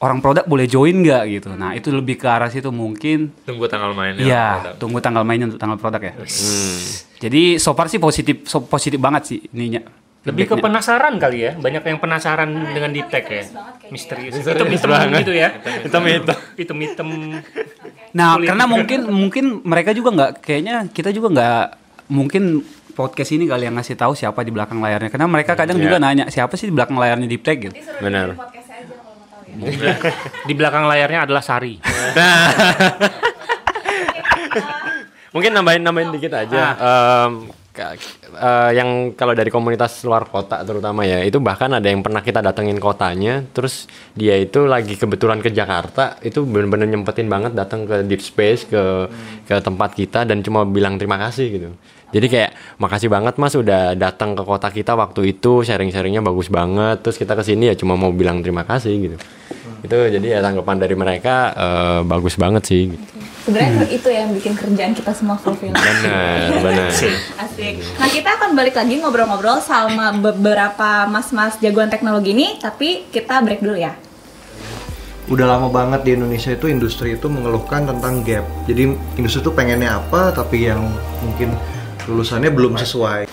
[0.00, 1.50] orang produk boleh join nggak gitu.
[1.54, 3.32] Nah itu lebih ke arah situ mungkin.
[3.44, 4.24] Tunggu tanggal mainnya.
[4.24, 4.46] Iya,
[4.80, 6.12] tunggu tanggal mainnya untuk tanggal produk ya.
[7.20, 11.56] Jadi so far sih positif, so, positif banget sih ininya Lebih ke penasaran kali ya.
[11.56, 13.40] Banyak yang penasaran dengan deep tech ya.
[13.88, 14.36] Misterius.
[14.36, 15.48] Itu hitam gitu ya.
[15.80, 16.36] Hitam hitam.
[16.60, 17.08] Itu hitam.
[18.12, 18.52] Nah, Kulit.
[18.52, 21.62] karena mungkin mungkin mereka juga nggak kayaknya kita juga nggak
[22.12, 22.60] mungkin
[22.92, 25.08] podcast ini kali yang ngasih tahu siapa di belakang layarnya.
[25.08, 25.84] Karena mereka kadang Iya.
[25.88, 27.72] juga nanya siapa sih di belakang layarnya Deep Tech gitu.
[27.98, 28.36] Benar.
[30.48, 31.82] Di belakang layarnya adalah Sari.
[35.34, 36.74] Mungkin nambahin nambahin dikit aja.
[36.74, 42.04] Em, ka- eh, yang kalau dari komunitas luar kota terutama ya, itu bahkan ada yang
[42.04, 47.56] pernah kita datengin kotanya, terus dia itu lagi kebetulan ke Jakarta, itu bener-bener nyempetin banget
[47.56, 49.08] datang ke Deep Space ke
[49.48, 51.70] ke tempat kita dan cuma bilang terima kasih gitu.
[52.10, 52.50] Jadi kayak
[52.82, 57.06] makasih banget Mas udah datang ke kota kita waktu itu sharing-sharingnya bagus banget.
[57.06, 59.16] Terus kita ke sini ya cuma mau bilang terima kasih gitu.
[59.80, 62.92] Itu jadi ya tanggapan dari mereka eh, bagus banget sih.
[62.92, 63.04] Gitu.
[63.40, 65.72] Sebenarnya itu yang bikin kerjaan kita semua fulfill.
[65.72, 66.92] Benar, benar.
[67.48, 67.74] Asik.
[67.96, 73.64] Nah kita akan balik lagi ngobrol-ngobrol sama beberapa mas-mas jagoan teknologi ini, tapi kita break
[73.64, 73.96] dulu ya.
[75.30, 78.42] udah lama banget di Indonesia itu industri itu mengeluhkan tentang gap.
[78.66, 80.82] Jadi industri itu pengennya apa tapi yang
[81.22, 81.54] mungkin
[82.10, 83.30] lulusannya belum sesuai.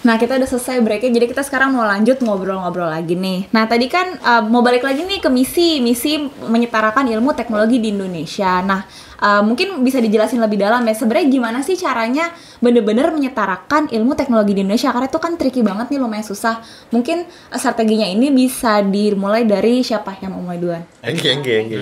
[0.00, 3.52] Nah kita udah selesai breaknya, jadi kita sekarang mau lanjut ngobrol-ngobrol lagi nih.
[3.52, 7.92] Nah tadi kan uh, mau balik lagi nih ke misi, misi menyetarakan ilmu teknologi di
[7.92, 8.64] Indonesia.
[8.64, 8.80] Nah
[9.20, 14.56] uh, mungkin bisa dijelasin lebih dalam ya, sebenarnya gimana sih caranya bener-bener menyetarakan ilmu teknologi
[14.56, 14.90] di Indonesia?
[14.90, 16.64] Karena itu kan tricky banget nih, lumayan susah.
[16.90, 20.82] Mungkin uh, strateginya ini bisa dimulai dari siapa yang mau mulai duluan?
[21.04, 21.76] Enggi, enggi, enggi.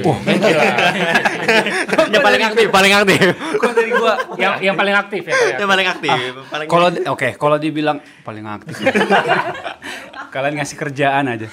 [2.12, 3.18] Yang paling aktif, paling aktif.
[3.56, 5.34] Kok dari gua yang yang paling aktif ya.
[5.34, 5.56] Ya?
[5.62, 6.18] Yang paling aktif.
[6.50, 8.74] paling kalau oke kalau dibilang paling aktif
[10.34, 11.48] kalian ngasih kerjaan aja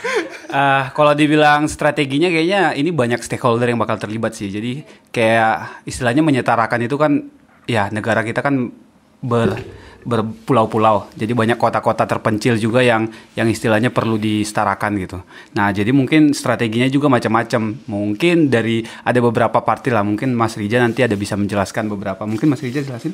[0.55, 4.47] Ah, kalau dibilang strateginya kayaknya ini banyak stakeholder yang bakal terlibat sih.
[4.47, 7.27] Jadi kayak istilahnya menyetarakan itu kan
[7.67, 8.71] ya negara kita kan
[9.19, 9.59] ber
[10.07, 11.11] berpulau-pulau.
[11.17, 15.19] Jadi banyak kota-kota terpencil juga yang yang istilahnya perlu disetarakan gitu.
[15.59, 17.75] Nah jadi mungkin strateginya juga macam-macam.
[17.91, 20.07] Mungkin dari ada beberapa party lah.
[20.07, 22.23] Mungkin Mas Rija nanti ada bisa menjelaskan beberapa.
[22.23, 23.11] Mungkin Mas Rija jelasin.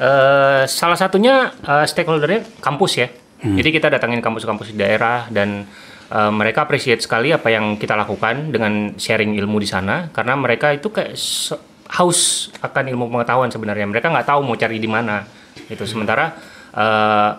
[0.00, 3.06] Eh, salah satunya eh, stakeholdernya kampus ya.
[3.40, 5.64] Jadi kita datangin kampus-kampus di daerah dan
[6.10, 10.74] eh, mereka appreciate sekali apa yang kita lakukan dengan sharing ilmu di sana karena mereka
[10.74, 11.14] itu kayak
[11.90, 13.86] haus akan ilmu pengetahuan sebenarnya.
[13.86, 15.26] Mereka nggak tahu mau cari di mana.
[15.66, 16.34] Itu sementara
[16.70, 17.30] eh,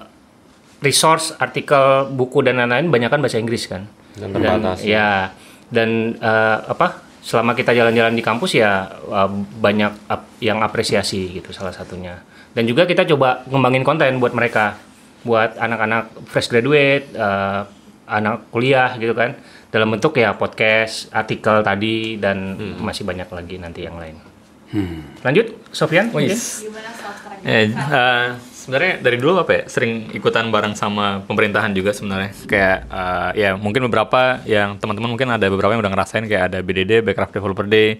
[0.81, 3.87] resource, artikel, buku dan lain-lain banyak kan bahasa Inggris kan.
[4.11, 4.83] Dan terbatas.
[4.83, 5.31] ya
[5.71, 6.99] dan eh, apa?
[7.21, 9.29] Selama kita jalan-jalan di kampus ya eh,
[9.61, 12.19] banyak ap- yang apresiasi gitu salah satunya.
[12.51, 14.75] Dan juga kita coba ngembangin konten buat mereka,
[15.23, 17.61] buat anak-anak fresh graduate, eh,
[18.07, 19.37] anak kuliah gitu kan,
[19.69, 24.17] dalam bentuk ya podcast, artikel tadi dan masih banyak lagi nanti yang lain.
[25.23, 26.09] Lanjut, Sofian.
[26.11, 26.31] mungkin?
[27.43, 28.27] Eh, eh,
[28.61, 33.49] sebenarnya dari dulu apa ya sering ikutan bareng sama pemerintahan juga sebenarnya kayak eh, ya
[33.57, 37.65] mungkin beberapa yang teman-teman mungkin ada beberapa yang udah ngerasain kayak ada BDD Backcraft Developer
[37.65, 37.97] Day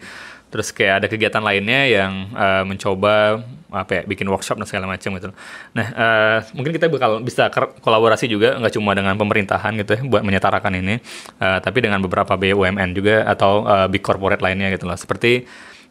[0.54, 5.16] terus kayak ada kegiatan lainnya yang eh, mencoba apa ya bikin workshop dan segala macam
[5.16, 5.32] gitu.
[5.74, 7.48] Nah eh, mungkin kita bakal bisa
[7.80, 11.00] kolaborasi juga nggak cuma dengan pemerintahan gitu ya buat menyetarakan ini,
[11.40, 15.00] eh, tapi dengan beberapa BUMN juga atau eh, big corporate lainnya gitu loh.
[15.00, 15.48] Seperti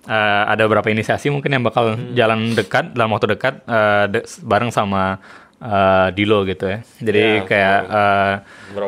[0.07, 4.69] eh, ada beberapa inisiasi mungkin yang bakal jalan dekat dalam waktu dekat eh, de- bareng
[4.71, 5.19] sama
[5.61, 6.81] eh, Dilo gitu ya.
[6.99, 8.35] Jadi kayak eh,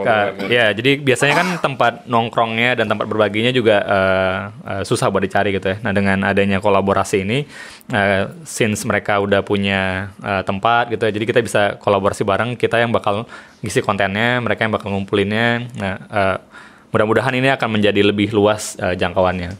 [0.02, 5.22] ka- ya jadi biasanya kan tempat nongkrongnya dan tempat berbaginya juga eh, eh, susah buat
[5.22, 5.76] dicari gitu ya.
[5.84, 7.44] Nah dengan adanya kolaborasi ini,
[7.92, 12.56] eh, since mereka udah punya eh, tempat gitu ya, jadi kita bisa kolaborasi bareng.
[12.56, 13.28] Kita yang bakal
[13.60, 15.68] ngisi kontennya, mereka yang bakal ngumpulinnya.
[15.76, 16.36] Nah eh,
[16.92, 19.50] mudah-mudahan ini akan menjadi lebih luas eh, jangkauannya.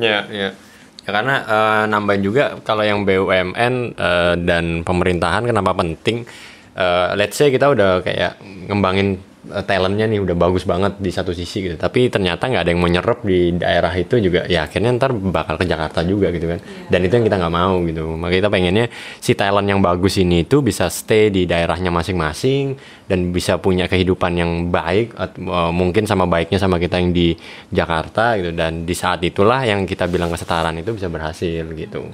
[0.00, 0.50] Ya, ya.
[0.50, 0.69] Ya
[1.14, 6.26] karena eh, nambahin juga kalau yang BUMN eh, dan pemerintahan kenapa penting?
[6.74, 8.38] Eh, let's say kita udah kayak
[8.70, 9.29] ngembangin
[9.66, 11.76] talentnya nih udah bagus banget di satu sisi gitu.
[11.76, 14.46] Tapi ternyata nggak ada yang mau nyerap di daerah itu juga.
[14.46, 16.58] Ya akhirnya ntar bakal ke Jakarta juga gitu kan.
[16.88, 18.04] Dan itu yang kita nggak mau gitu.
[18.16, 18.86] Maka kita pengennya
[19.18, 22.78] si talent yang bagus ini itu bisa stay di daerahnya masing-masing
[23.10, 27.34] dan bisa punya kehidupan yang baik eh, mungkin sama baiknya sama kita yang di
[27.74, 32.06] Jakarta gitu dan di saat itulah yang kita bilang kesetaraan itu bisa berhasil gitu.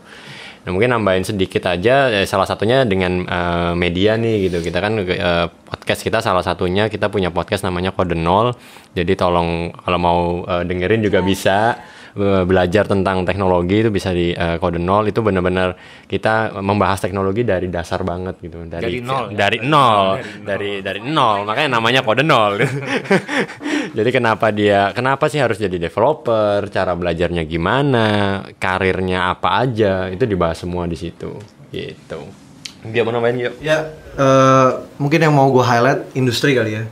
[0.67, 4.59] Nah mungkin nambahin sedikit aja eh, salah satunya dengan eh, media nih gitu.
[4.67, 8.51] Kita kan eh, podcast kita salah satunya kita punya podcast namanya Kode Nol.
[8.99, 11.79] Jadi tolong kalau mau eh, dengerin juga bisa.
[11.79, 11.96] eh,
[12.49, 15.77] belajar tentang teknologi itu bisa di eh, Kode Nol itu benar-benar
[16.09, 19.47] kita membahas teknologi dari dasar banget gitu Dari nol, ya?
[19.47, 22.57] dari nol dari dari nol makanya namanya kode nol
[23.97, 28.07] jadi kenapa dia kenapa sih harus jadi developer cara belajarnya gimana
[28.57, 31.37] karirnya apa aja itu dibahas semua di situ
[31.69, 32.21] gitu
[32.87, 33.55] Dia mau nambahin yuk.
[33.59, 34.69] Ya, eh,
[35.03, 36.87] mungkin yang mau gue highlight industri kali ya.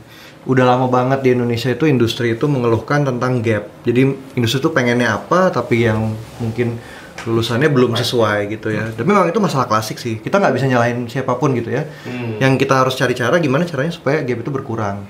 [0.45, 3.65] Udah lama banget di Indonesia itu industri itu mengeluhkan tentang gap.
[3.81, 6.77] Jadi industri itu pengennya apa, tapi yang mungkin
[7.25, 8.93] lulusannya belum sesuai gitu ya.
[8.93, 10.21] Dan memang itu masalah klasik sih.
[10.21, 11.89] Kita nggak bisa nyalahin siapa pun gitu ya.
[12.37, 15.01] Yang kita harus cari cara gimana caranya supaya gap itu berkurang.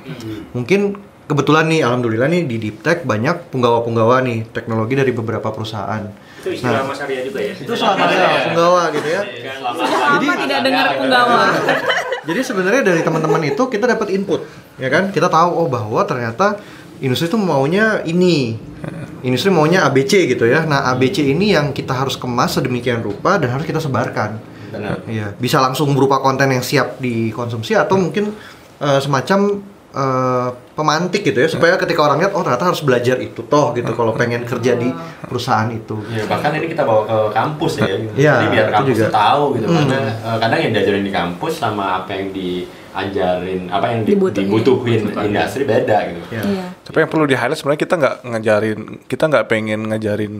[0.56, 0.95] Mungkin
[1.28, 6.08] kebetulan nih, alhamdulillah nih di Deep Tech banyak penggawa-penggawa nih teknologi dari beberapa perusahaan.
[6.45, 7.58] Itu istilah Mas Arya juga ya.
[7.58, 9.21] Itu soal penggawa gitu ya.
[9.65, 11.41] Lama tidak dengar penggawa.
[12.29, 14.45] Jadi sebenarnya dari teman-teman itu kita dapat input,
[14.77, 15.10] ya kan?
[15.10, 16.62] Kita tahu oh bahwa ternyata
[17.01, 18.62] industri itu maunya ini.
[19.25, 20.69] Industri maunya ABC gitu ya.
[20.69, 24.38] Nah, ABC ini yang kita harus kemas sedemikian rupa dan harus kita sebarkan.
[25.10, 28.38] Iya, bisa langsung berupa konten yang siap dikonsumsi atau mungkin
[28.77, 29.65] eh, semacam
[29.97, 33.88] eh, pemantik gitu ya supaya ketika orang lihat oh ternyata harus belajar itu toh gitu
[33.91, 34.91] kalau pengen kerja di
[35.23, 35.95] perusahaan itu.
[36.11, 38.11] Ya, bahkan ini kita bawa ke kampus ya, gitu.
[38.13, 39.07] Iya, Jadi biar kampus juga.
[39.09, 39.65] tahu gitu.
[39.65, 39.77] Hmm.
[39.81, 44.45] Karena eh, kadang yang diajarin di kampus sama apa yang diajarin, apa yang di- Dibutuhin.
[44.45, 46.19] dibutuhin industri beda gitu.
[46.29, 46.41] Ya.
[46.43, 46.65] Iya.
[46.83, 50.33] Tapi yang perlu di highlight sebenarnya kita nggak ngajarin, kita nggak pengen ngajarin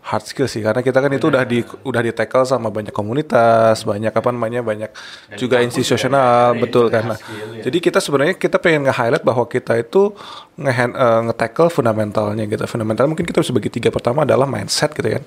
[0.00, 3.84] hard skill sih, karena kita kan itu udah di udah di tackle sama banyak komunitas,
[3.84, 4.88] banyak apa namanya, banyak
[5.36, 7.14] juga institusional, betul kan.
[7.14, 7.18] Nah,
[7.60, 10.16] jadi kita sebenarnya kita pengen nge-highlight bahwa kita itu
[10.56, 10.96] nge
[11.28, 12.64] nge-tackle fundamentalnya gitu.
[12.64, 13.92] Fundamental mungkin kita bisa bagi tiga.
[13.92, 15.24] Pertama adalah mindset gitu kan.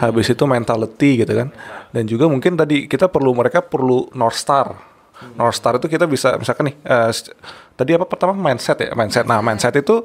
[0.00, 1.48] Habis itu mentality gitu kan.
[1.92, 4.96] Dan juga mungkin tadi kita perlu mereka perlu North Star.
[5.36, 7.32] North Star itu kita bisa misalkan nih eh, st-
[7.72, 9.24] tadi apa pertama mindset ya mindset.
[9.24, 10.04] Nah mindset itu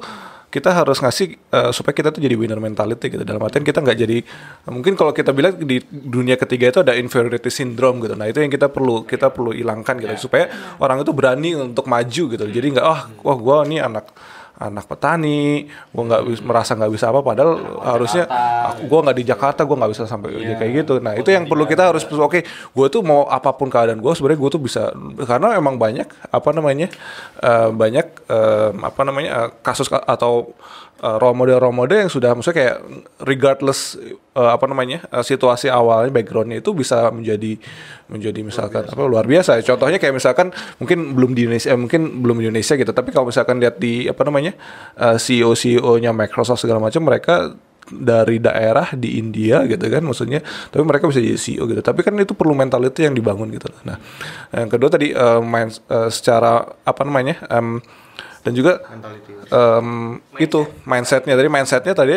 [0.52, 3.24] kita harus ngasih eh, supaya kita tuh jadi winner mentality gitu.
[3.24, 4.20] Dalam artian kita nggak jadi
[4.68, 8.12] mungkin kalau kita bilang di dunia ketiga itu ada inferiority syndrome gitu.
[8.12, 10.28] Nah itu yang kita perlu kita perlu hilangkan gitu.
[10.28, 12.44] Supaya orang itu berani untuk maju gitu.
[12.44, 14.12] Jadi nggak ah wah gua ini anak
[14.58, 18.28] anak petani, gue nggak bis- merasa nggak bisa apa, padahal harusnya
[18.68, 20.94] aku gue nggak di Jakarta, gue nggak bisa sampai ya kayak gitu.
[21.00, 24.40] Nah itu yang perlu kita harus oke, gue tuh mau apa pun keadaan gue, sebenarnya
[24.40, 24.82] gue tuh bisa
[25.24, 26.86] karena emang banyak apa namanya
[27.40, 30.52] eh, banyak eh, apa namanya eh, kasus ka- atau
[31.00, 32.76] eh, role model role model yang sudah maksudnya kayak
[33.24, 33.96] regardless
[34.36, 37.56] eh, apa namanya eh, situasi awalnya backgroundnya itu bisa menjadi
[38.12, 39.56] menjadi misalkan apa luar biasa.
[39.64, 43.32] Contohnya kayak misalkan mungkin belum di Indonesia eh, mungkin belum di Indonesia gitu tapi kalau
[43.32, 44.52] misalkan lihat di apa namanya
[45.00, 47.56] eh, CEO CEO nya Microsoft segala macam mereka
[47.90, 51.82] dari daerah di India gitu kan maksudnya tapi mereka bisa jadi CEO gitu.
[51.82, 53.68] Tapi kan itu perlu mentality yang dibangun gitu.
[53.82, 53.98] Nah
[54.54, 57.82] yang kedua tadi eh, main eh, secara apa namanya em,
[58.42, 58.82] dan juga
[59.48, 61.34] em, itu mindsetnya.
[61.38, 62.16] Tadi mindsetnya tadi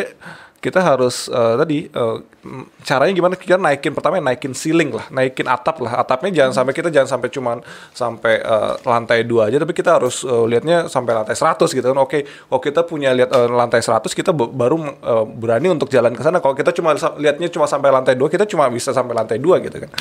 [0.58, 5.46] kita harus eh, tadi eh, mm, caranya gimana kita naikin pertama naikin ceiling lah naikin
[5.46, 6.02] atap lah.
[6.02, 7.58] Atapnya jangan sampai kita jangan sampai cuman
[7.94, 12.00] sampai eh, lantai dua aja tapi kita harus eh, lihatnya sampai lantai 100 gitu kan.
[12.02, 16.18] Oke kalau kita punya lihat eh, lantai 100 kita ba- baru eh, berani untuk jalan
[16.18, 16.42] ke sana.
[16.42, 19.78] Kalau kita cuma lihatnya cuma sampai lantai dua kita cuma bisa sampai lantai dua gitu
[19.86, 19.94] kan.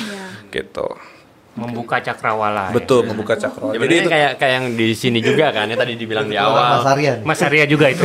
[0.49, 0.87] Gitu
[1.55, 2.67] Membuka cakrawala.
[2.67, 2.73] ya.
[2.73, 6.27] betul membuka cakrawala Ya, Jadi kayak kayak yang di sini juga kan ya tadi dibilang
[6.27, 6.83] di Mas awal.
[6.85, 7.17] Aryan.
[7.23, 8.03] Mas Arya juga itu.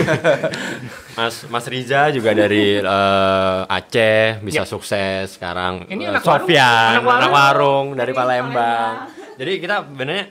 [1.18, 4.64] Mas Mas Riza juga dari eh, Aceh bisa Ya.
[4.64, 5.82] sukses sekarang.
[5.84, 6.46] Ini Eh, anak warung.
[6.46, 7.34] Sofyan, Anak anak warung.
[7.34, 8.94] warung, dari Palembang.
[9.34, 10.24] Jadi kita sebenarnya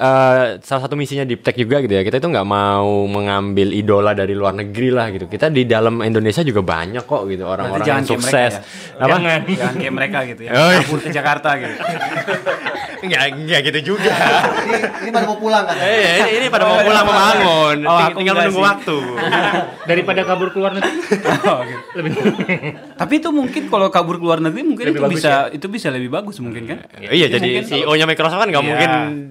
[0.00, 2.00] eh, salah satu misinya Deep Tech juga gitu ya.
[2.00, 5.26] Kita itu nggak mau mengambil idola dari luar negeri lah gitu.
[5.26, 8.52] Kita di dalam Indonesia juga banyak kok gitu orang-orang yang mereka sukses.
[8.56, 8.60] ya.
[8.98, 9.08] Apa?
[9.14, 9.40] Jangan.
[9.46, 10.50] Jangan kayak mereka gitu ya.
[10.50, 10.80] Oh, iya.
[10.80, 11.74] Kabur ke Jakarta gitu.
[13.00, 14.12] Enggak, enggak gitu juga.
[14.12, 15.72] ini, ini pada mau pulang kan?
[15.72, 17.76] Eh, ini, ini pada mau pulang membangun.
[17.80, 18.68] Oh, Ting- aku tinggal menunggu sih.
[18.68, 18.96] waktu.
[19.88, 21.00] Daripada kabur keluar negeri.
[21.48, 21.80] Oh, gitu.
[21.96, 22.12] Lebih.
[22.94, 25.88] Tapi itu mungkin kalau kabur ke luar negeri mungkin Lebih itu bagus bisa itu bisa
[25.88, 26.78] lebih bagus mungkin kan?
[27.00, 28.68] Iya, jadi CEO-nya Microsoft kan nggak Iya.
[28.68, 28.90] mungkin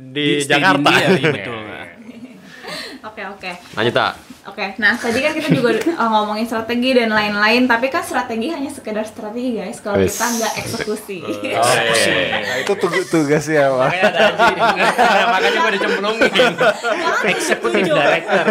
[0.09, 0.89] di, stay Jakarta.
[0.91, 1.59] India, iya, betul.
[2.99, 3.51] Oke oke.
[3.79, 4.11] Lanjut tak?
[4.49, 8.71] Oke, nah tadi kan kita juga uh, ngomongin strategi dan lain-lain, tapi kan strategi hanya
[8.73, 11.21] sekedar strategi guys, kalau kita nggak eksekusi.
[12.49, 13.93] nah itu tugas tugasnya apa
[15.37, 16.53] Makanya gue dicemplungin.
[17.29, 18.45] Eksekutif director.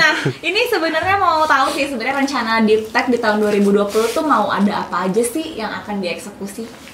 [0.00, 4.48] nah, ini sebenarnya mau tahu sih sebenarnya rencana Deep Tech di tahun 2020 tuh mau
[4.48, 6.89] ada apa aja sih yang akan dieksekusi?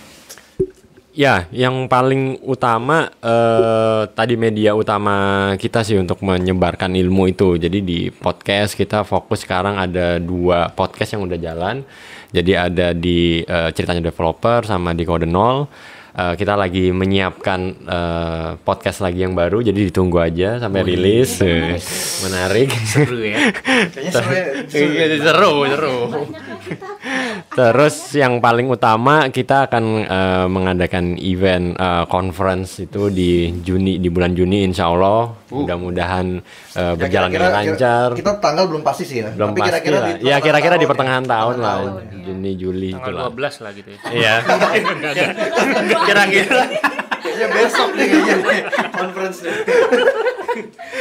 [1.16, 7.57] Ya, yang paling utama eh, tadi media utama kita sih untuk menyebarkan ilmu itu.
[7.57, 11.88] Jadi di podcast kita fokus sekarang ada dua podcast yang udah jalan.
[12.37, 15.64] Jadi ada di eh, ceritanya developer sama di Kode Nol.
[16.16, 19.64] Eh, kita lagi menyiapkan eh, podcast lagi yang baru.
[19.64, 21.40] Jadi ditunggu aja sampai rilis.
[21.40, 21.81] Eh,
[22.29, 22.72] Menarik.
[22.88, 23.52] Seru ya.
[23.96, 24.33] Kayaknya seru
[24.92, 25.07] ya.
[25.16, 25.96] seru, seru.
[26.12, 26.96] Banyak ya kita
[27.57, 34.12] Terus yang paling utama kita akan eh, mengadakan event eh, conference itu di Juni di
[34.12, 36.37] bulan Juni Insya Allah mudah-mudahan
[36.77, 38.12] eh, berjalan dengan lancar.
[38.12, 39.33] Kita tanggal belum pasti sih ya.
[39.33, 40.09] Belum Tapi pasti kira-kira lah.
[40.21, 41.31] di Ya kira-kira di tahun pertengahan ya.
[41.33, 43.25] tahun lah, Pertengahan Juni Juli Tanggal itulah.
[43.33, 43.99] 12 lah gitu ya.
[44.12, 44.35] Iya.
[46.12, 46.61] Kira-kira.
[47.16, 48.59] Kayaknya besok nih kayaknya
[48.92, 49.57] conference nih.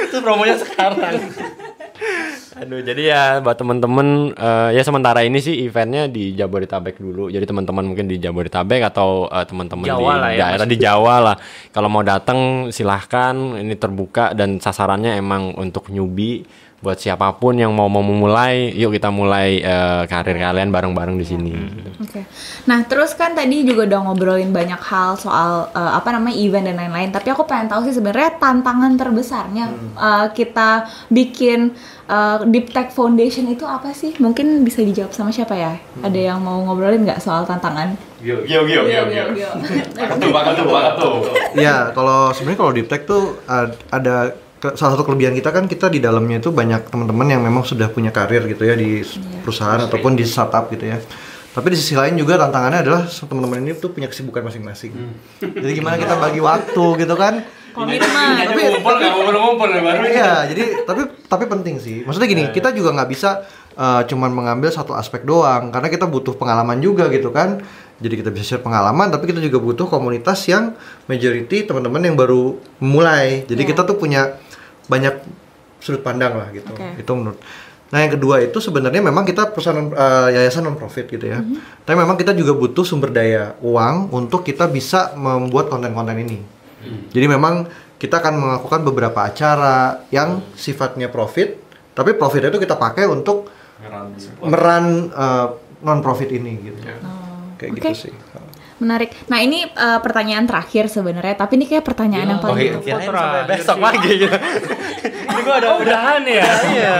[0.08, 1.16] Itu promonya sekarang.
[2.56, 7.28] Aduh, jadi ya buat temen-temen eh, ya sementara ini sih eventnya di Jabodetabek dulu.
[7.28, 11.36] Jadi teman-teman mungkin di Jabodetabek atau eh, teman-teman di lah ya, daerah di Jawa lah.
[11.76, 16.48] Kalau mau datang silahkan, ini terbuka dan sasarannya emang untuk newbie
[16.86, 21.26] buat siapa pun yang mau mau memulai, yuk kita mulai eh, karir kalian bareng-bareng di
[21.26, 21.54] sini.
[21.98, 22.30] Oke.
[22.70, 26.78] Nah, terus kan tadi juga udah ngobrolin banyak hal soal eh, apa namanya event dan
[26.78, 27.10] lain-lain.
[27.10, 29.66] Tapi aku pengen tahu sih sebenarnya tantangan terbesarnya
[29.98, 31.74] eh, kita bikin
[32.06, 34.14] eh, Deep Tech Foundation itu apa sih?
[34.22, 35.74] Mungkin bisa dijawab sama siapa ya?
[36.06, 37.98] Ada yang mau ngobrolin nggak soal tantangan?
[38.22, 39.50] Yo yo yo yo yo.
[40.22, 41.16] Tuh banget tuh banget tuh.
[41.58, 45.66] Iya, kalau sebenarnya kalau deep tech tuh uh, ada ke- salah satu kelebihan kita kan
[45.66, 49.16] kita di dalamnya itu banyak teman-teman yang memang sudah punya karir gitu ya di s-
[49.40, 50.98] perusahaan ataupun di startup gitu ya.
[51.52, 54.92] Tapi di sisi lain juga tantangannya adalah teman-teman ini tuh punya kesibukan masing-masing.
[55.40, 57.46] Jadi gimana kita bagi waktu gitu kan?
[57.72, 58.08] Komitmen.
[58.42, 58.62] Tapi
[59.32, 60.02] Ngumpul ya baru.
[60.04, 62.04] Iya, jadi tapi tapi penting sih.
[62.04, 66.34] Maksudnya gini, kita juga nggak bisa uh, cuman mengambil satu aspek doang, karena kita butuh
[66.34, 67.60] pengalaman juga gitu kan.
[67.96, 70.76] Jadi kita bisa share pengalaman, tapi kita juga butuh komunitas yang
[71.06, 73.44] majority teman-teman yang baru mulai.
[73.46, 73.70] Jadi Iya.
[73.72, 74.36] kita tuh punya
[74.86, 75.16] banyak
[75.82, 76.74] sudut pandang lah gitu.
[76.74, 77.02] Oke.
[77.02, 77.40] Itu menurut.
[77.94, 81.40] Nah yang kedua itu sebenarnya memang kita perusahaan uh, yayasan non profit gitu ya.
[81.86, 86.42] Tapi memang kita juga butuh sumber daya uang untuk kita bisa membuat konten-konten ini.
[86.86, 87.66] Jadi memang
[87.98, 91.58] kita akan melakukan beberapa acara yang sifatnya profit,
[91.98, 93.50] tapi profitnya itu kita pakai untuk
[94.46, 95.10] meran
[95.82, 96.82] non profit ini gitu.
[97.56, 97.80] Kayak Oke.
[97.80, 98.14] gitu sih.
[98.76, 99.16] Menarik.
[99.32, 103.08] Nah, ini eh, pertanyaan terakhir sebenarnya, tapi ini kayak pertanyaan yang paling Kirain Foto sampai
[103.08, 104.38] terakhir besok pagi gitu.
[105.26, 106.48] Ini gua udah Udahan ya.
[106.72, 106.96] Iya,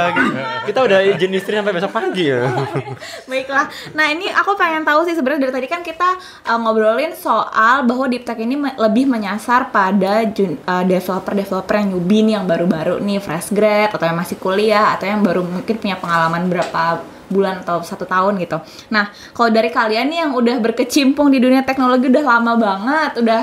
[0.68, 2.52] kita udah izin istri sampai besok pagi ya.
[3.32, 3.66] Baiklah.
[3.96, 6.20] Nah, ini aku pengen tahu sih sebenarnya dari tadi kan kita
[6.52, 12.22] uh, ngobrolin soal bahwa Deep Tech ini me- lebih menyasar pada uh, developer-developer yang newbie
[12.28, 15.96] nih yang baru-baru nih fresh grad atau yang masih kuliah atau yang baru mungkin punya
[15.96, 18.58] pengalaman berapa bulan atau satu tahun gitu.
[18.94, 23.42] Nah, kalau dari kalian yang udah berkecimpung di dunia teknologi udah lama banget, udah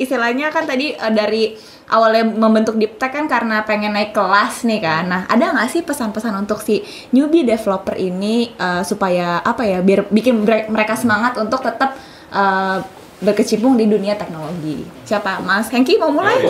[0.00, 1.54] istilahnya kan tadi uh, dari
[1.92, 5.04] awalnya membentuk Deep Tech kan karena pengen naik kelas nih kan.
[5.06, 6.80] Nah, ada nggak sih pesan-pesan untuk si
[7.12, 11.92] newbie developer ini uh, supaya apa ya biar bikin mereka semangat untuk tetap
[12.32, 12.80] uh,
[13.22, 14.82] berkecimpung di dunia teknologi.
[15.06, 15.38] Siapa?
[15.40, 16.42] Mas Hengki mau mulai?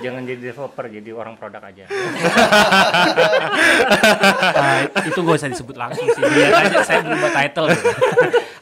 [0.00, 1.84] Jangan jadi developer, jadi orang produk aja.
[4.56, 6.24] Ah, itu gak usah disebut langsung sih.
[6.24, 7.66] Lihat aja saya belum buat title.
[7.68, 7.88] gitu.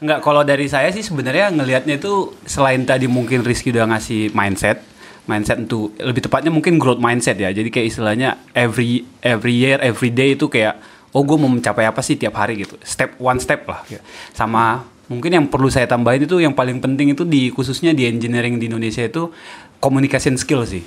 [0.03, 4.83] Enggak, kalau dari saya sih sebenarnya ngelihatnya itu selain tadi mungkin Rizky udah ngasih mindset,
[5.31, 7.55] mindset untuk lebih tepatnya mungkin growth mindset ya.
[7.55, 10.75] Jadi kayak istilahnya every every year, every day itu kayak
[11.15, 12.75] oh gue mau mencapai apa sih tiap hari gitu.
[12.83, 13.87] Step one step lah.
[13.87, 14.03] gitu.
[14.35, 18.61] Sama mungkin yang perlu saya tambahin itu yang paling penting itu di khususnya di engineering
[18.61, 19.33] di Indonesia itu
[19.81, 20.85] communication skill sih.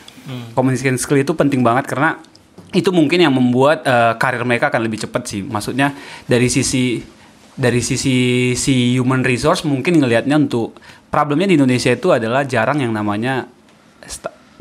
[0.53, 2.21] Communication skill itu penting banget karena
[2.71, 5.41] itu mungkin yang membuat eh, karir mereka akan lebih cepat sih.
[5.43, 5.97] Maksudnya
[6.29, 7.01] dari sisi
[7.51, 10.79] dari sisi si human resource mungkin ngelihatnya untuk
[11.11, 13.49] problemnya di Indonesia itu adalah jarang yang namanya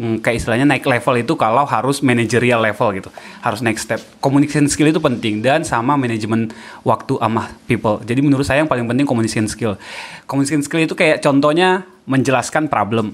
[0.01, 3.11] mm, kayak istilahnya naik level itu kalau harus managerial level gitu.
[3.45, 4.01] Harus next step.
[4.25, 6.49] Communication skill itu penting dan sama manajemen
[6.81, 8.01] waktu sama people.
[8.01, 9.77] Jadi menurut saya yang paling penting communication skill.
[10.25, 13.13] Communication skill itu kayak contohnya menjelaskan problem.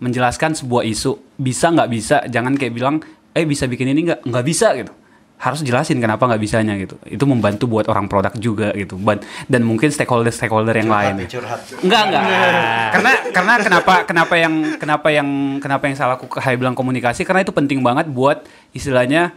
[0.00, 1.36] Menjelaskan sebuah isu.
[1.36, 2.16] Bisa nggak bisa?
[2.24, 3.04] Jangan kayak bilang
[3.36, 4.24] eh bisa bikin ini nggak?
[4.24, 4.92] Nggak bisa gitu
[5.36, 8.96] harus jelasin kenapa nggak bisanya gitu itu membantu buat orang produk juga gitu
[9.52, 11.60] dan mungkin stakeholder stakeholder yang lain curhat.
[11.84, 12.22] enggak enggak
[12.96, 15.28] karena karena kenapa kenapa yang kenapa yang
[15.60, 19.36] kenapa yang salah aku kayak bilang komunikasi karena itu penting banget buat istilahnya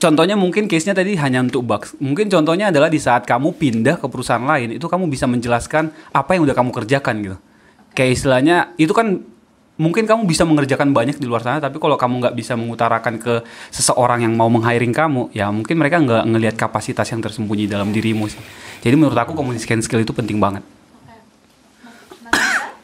[0.00, 1.92] Contohnya mungkin case-nya tadi hanya untuk bugs.
[2.00, 6.30] Mungkin contohnya adalah di saat kamu pindah ke perusahaan lain, itu kamu bisa menjelaskan apa
[6.32, 7.36] yang udah kamu kerjakan gitu.
[7.92, 9.20] Kayak istilahnya itu kan
[9.80, 13.40] mungkin kamu bisa mengerjakan banyak di luar sana, tapi kalau kamu nggak bisa mengutarakan ke
[13.72, 18.28] seseorang yang mau meng-hiring kamu, ya mungkin mereka nggak ngelihat kapasitas yang tersembunyi dalam dirimu
[18.28, 18.36] sih.
[18.84, 20.60] Jadi menurut aku communication skill itu penting banget.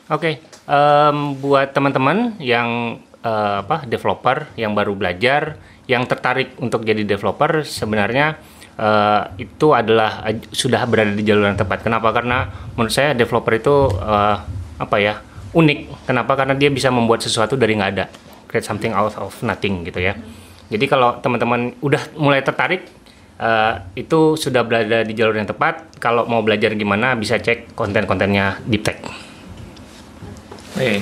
[0.09, 7.05] Oke, em, buat teman-teman yang eh, apa developer yang baru belajar, yang tertarik untuk jadi
[7.05, 8.41] developer, sebenarnya
[8.81, 11.85] eh, itu adalah eh, sudah berada di jalur yang tepat.
[11.85, 12.09] Kenapa?
[12.17, 14.37] Karena menurut saya developer itu eh,
[14.81, 15.21] apa ya
[15.57, 16.05] unik.
[16.05, 16.37] Kenapa?
[16.37, 18.07] Karena dia bisa membuat sesuatu dari nggak ada,
[18.45, 20.13] create something out of nothing gitu ya.
[20.69, 22.85] Jadi kalau teman-teman udah mulai tertarik,
[23.41, 25.97] eh, itu sudah berada di jalur yang tepat.
[25.97, 29.01] Kalau mau belajar gimana bisa cek konten-kontennya Deep Tech.
[30.77, 31.01] Eh,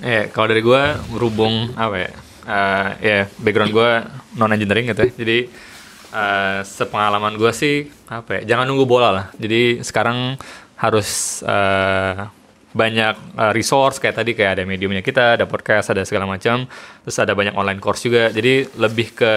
[0.00, 0.82] eh kalau dari gue
[1.12, 2.10] berhubung apa ya?
[2.42, 3.90] eh, ya background gue
[4.40, 5.12] non engineering gitu ya.
[5.12, 5.38] Jadi
[6.14, 8.54] eh, sepengalaman gue sih apa ya?
[8.54, 9.26] Jangan nunggu bola lah.
[9.36, 10.38] Jadi sekarang
[10.78, 12.22] harus eh,
[12.72, 16.64] banyak eh, resource kayak tadi kayak ada mediumnya kita, ada podcast, ada segala macam.
[17.04, 18.32] Terus ada banyak online course juga.
[18.32, 19.32] Jadi lebih ke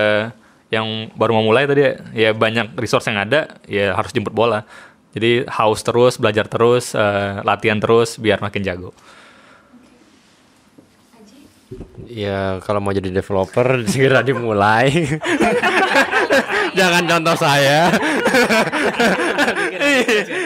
[0.73, 4.65] yang baru mau mulai tadi ya, ya banyak resource yang ada ya harus jemput bola.
[5.15, 8.91] Jadi haus terus, belajar terus, eh, latihan terus biar makin jago.
[12.05, 14.91] Ya kalau mau jadi developer segera dimulai.
[16.77, 17.87] Jangan contoh saya.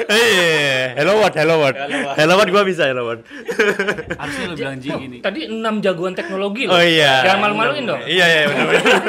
[0.05, 0.58] Iya.
[0.97, 1.77] Hello world, hello world.
[2.15, 3.21] Hello world gua bisa hello world.
[4.21, 5.17] Harusnya lu bilang Ji gini.
[5.19, 6.77] Tadi 6 jagoan teknologi loh.
[6.77, 7.25] Oh iya.
[7.27, 8.01] Jangan malu-maluin dong.
[8.07, 9.01] Iya iya benar benar.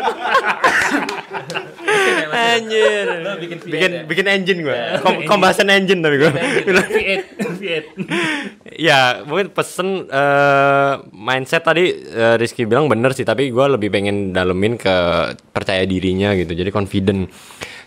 [2.31, 3.07] Anjir.
[3.41, 3.59] Bikin
[4.07, 4.77] bikin, engine gua.
[5.03, 6.31] Kom combustion engine tapi gua.
[6.35, 7.23] V8,
[7.59, 7.85] V8.
[8.91, 14.33] ya mungkin pesen eh, mindset tadi eh, Rizky bilang bener sih tapi gua lebih pengen
[14.33, 14.95] dalemin ke
[15.53, 17.29] percaya dirinya gitu jadi confident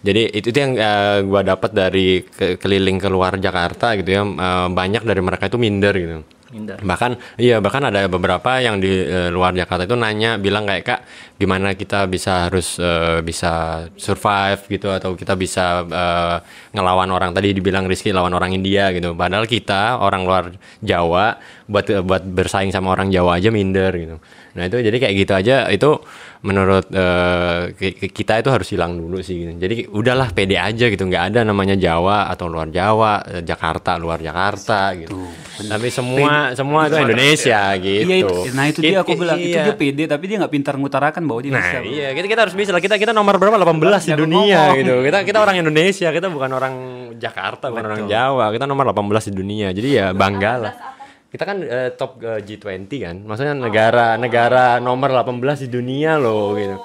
[0.03, 4.67] jadi itu, itu yang eh, gua dapat dari ke- keliling keluar Jakarta gitu ya eh,
[4.69, 6.17] banyak dari mereka itu minder gitu.
[6.53, 6.77] Minder.
[6.85, 10.99] bahkan iya bahkan ada beberapa yang di eh, luar Jakarta itu nanya bilang kayak kak
[11.41, 16.37] gimana kita bisa harus eh, bisa survive gitu atau kita bisa eh,
[16.77, 19.17] ngelawan orang tadi dibilang Rizky lawan orang India gitu.
[19.17, 20.43] Padahal kita orang luar
[20.85, 24.21] Jawa buat buat bersaing sama orang Jawa aja minder gitu
[24.53, 25.89] nah itu jadi kayak gitu aja itu
[26.39, 26.85] menurut
[27.73, 29.51] ki- kita itu harus hilang dulu sih gitu.
[29.55, 34.19] jadi udahlah pede aja gitu nggak ada namanya Jawa atau luar Jawa eh, Jakarta luar
[34.19, 35.17] Jakarta gitu
[35.63, 39.63] tapi semua semua itu Indonesia gitu Iya, itu, nah itu dia aku bilang itu iya.
[39.63, 41.77] dia pede tapi dia nggak pintar ngutarakan bahwa dia Nah, bisa.
[41.83, 42.79] iya, kita kita harus bisa lah.
[42.79, 43.53] Kita kita nomor berapa?
[43.55, 44.77] 18 di Jago dunia ngomong.
[44.77, 44.93] gitu.
[45.03, 46.73] Kita kita orang Indonesia, kita bukan orang
[47.15, 48.49] Jakarta, bukan orang Jawa.
[48.49, 49.67] Kita nomor 18 di dunia.
[49.69, 50.73] Jadi ya banggalah.
[51.34, 53.15] Kita kan eh, top eh, G20 kan.
[53.19, 56.77] Maksudnya negara negara nomor 18 di dunia loh gitu.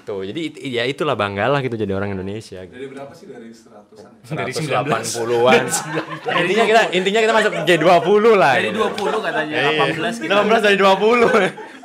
[0.00, 0.16] Gitu.
[0.24, 2.72] Jadi it- ya itulah banggalah gitu jadi orang Indonesia gitu.
[2.72, 4.08] Dari berapa sih dari 100-an?
[4.24, 5.64] Dari 80-an.
[6.40, 8.54] intinya kita intinya kita masuk G20 lah.
[8.56, 9.84] Dari 20 katanya, Iya.
[9.92, 10.32] 18 gitu.
[10.32, 11.28] 18 dari 20.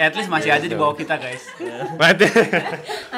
[0.00, 1.44] Ya, at least masih aja di bawah kita, guys.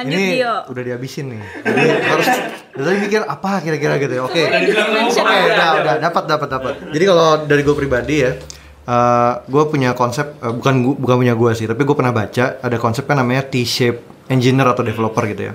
[0.02, 0.66] Ini Dio.
[0.66, 1.42] udah dihabisin nih.
[1.62, 4.22] Jadi harus dari tadi mikir apa kira-kira gitu ya.
[4.26, 4.42] Oke.
[4.50, 6.74] Oke, udah udah dapat dapat dapat.
[6.90, 8.34] Jadi kalau dari gue pribadi ya,
[8.82, 12.58] eh gue punya konsep eh, bukan gua, bukan punya gue sih, tapi gue pernah baca
[12.58, 15.54] ada konsep kan namanya T-shape engineer atau developer gitu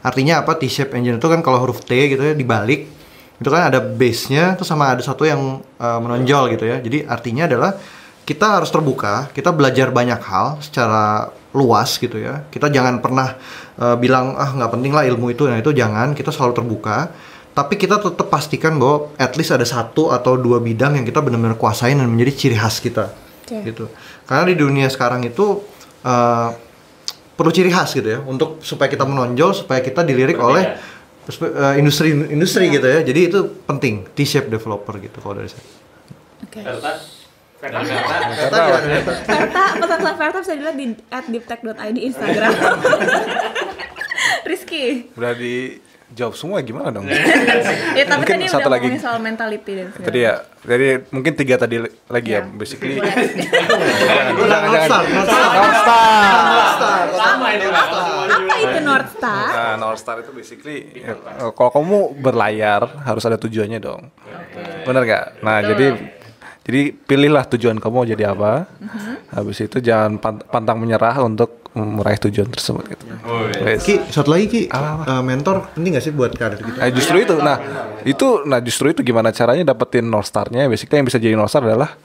[0.00, 2.88] Artinya apa T-shape engineer itu kan kalau huruf T gitu ya dibalik
[3.36, 6.80] itu kan ada base-nya terus sama ada satu yang eh, menonjol gitu ya.
[6.80, 7.76] Jadi artinya adalah
[8.32, 12.48] kita harus terbuka, kita belajar banyak hal secara luas gitu ya.
[12.48, 13.36] Kita jangan pernah
[13.76, 16.16] eh, bilang ah nggak penting lah ilmu itu, nah itu jangan.
[16.16, 17.12] Kita selalu terbuka.
[17.52, 21.60] Tapi kita tetap pastikan bahwa at least ada satu atau dua bidang yang kita benar-benar
[21.60, 23.12] kuasain dan menjadi ciri khas kita,
[23.44, 23.60] Oke.
[23.68, 23.92] gitu.
[24.24, 25.60] Karena di dunia sekarang itu
[26.00, 26.48] eh,
[27.36, 30.80] perlu ciri khas gitu ya, untuk supaya kita menonjol, supaya kita dilirik oleh
[31.28, 33.04] perspe- eh, industri industri gitu ya.
[33.04, 35.60] Jadi itu penting T-shape developer gitu kalau dari saya.
[36.48, 36.60] Oke.
[37.62, 37.78] Kata
[39.22, 40.86] Verta, pesan Verta bisa dilihat di
[41.30, 42.52] @deeptech.id Instagram.
[44.42, 45.06] Rizky.
[45.14, 47.06] Udah dijawab semua gimana dong?
[47.92, 48.88] Ya tapi Mungkin tadi satu udah lagi.
[48.98, 50.34] soal mentality dan segala Tadi ya,
[50.64, 51.76] jadi mungkin tiga tadi
[52.08, 52.48] lagi ya, Ya.
[52.48, 52.96] basically.
[52.96, 53.14] Boleh.
[54.02, 55.14] Jangan, North Star, jangan.
[55.14, 56.40] North Star.
[56.42, 58.26] North Star.
[58.32, 59.44] Apa itu North Star?
[59.46, 61.14] Nah, North Star itu basically ya,
[61.52, 64.10] kalau kamu berlayar harus ada tujuannya dong.
[64.82, 65.24] Bener gak?
[65.42, 65.86] Nah, jadi
[66.62, 68.70] jadi pilihlah tujuan kamu mau jadi apa.
[69.30, 73.04] Habis itu jangan pan- pantang menyerah untuk meraih tujuan tersebut gitu.
[73.64, 73.80] Wes.
[73.80, 76.78] Ki, satu lagi Ki, Eh, mentor penting gak sih buat karir kita?
[76.78, 77.34] Nah, justru itu.
[77.34, 77.56] Nah,
[78.02, 80.68] itu nah justru itu gimana caranya dapetin North Star-nya?
[80.68, 81.96] Basically yang bisa jadi North Star adalah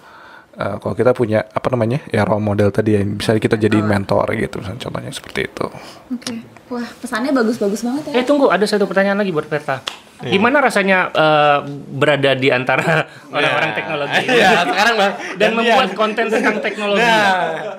[0.58, 2.01] eh, kalau kita punya apa namanya?
[2.10, 5.66] Ya role model tadi yang bisa kita jadiin mentor gitu misalnya contohnya seperti itu.
[6.12, 6.34] Oke.
[6.68, 8.20] Wah, pesannya bagus-bagus banget ya.
[8.20, 9.80] Eh tunggu, ada satu pertanyaan lagi buat Verta.
[10.18, 11.58] Gimana rasanya eh,
[11.93, 15.14] berada di antara orang-orang teknologi Ya, sekarang Bang.
[15.38, 17.05] dan membuat konten tentang teknologi?
[17.05, 17.78] Nah,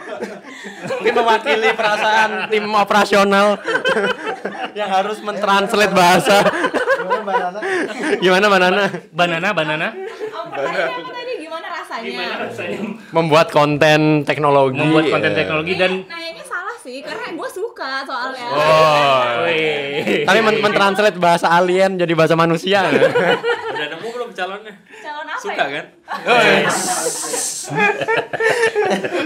[0.86, 3.58] mungkin mewakili perasaan tim operasional
[4.78, 6.46] yang harus mentranslate bahasa.
[8.22, 8.82] Gimana Banana?
[9.10, 9.88] Banana, banana.
[10.48, 11.27] Apa
[11.98, 12.78] tadi gimana rasanya?
[13.10, 14.78] Membuat konten teknologi.
[14.78, 18.46] Membuat konten teknologi dan Nanyanya salah sih, karena gue suka soalnya.
[18.54, 19.22] Oh.
[19.46, 20.24] Wih.
[20.24, 22.86] Tapi men mentranslate bahasa alien jadi bahasa manusia.
[22.88, 24.74] udah nemu belum calonnya?
[25.38, 25.70] Apa Suka ya?
[25.70, 25.86] kan?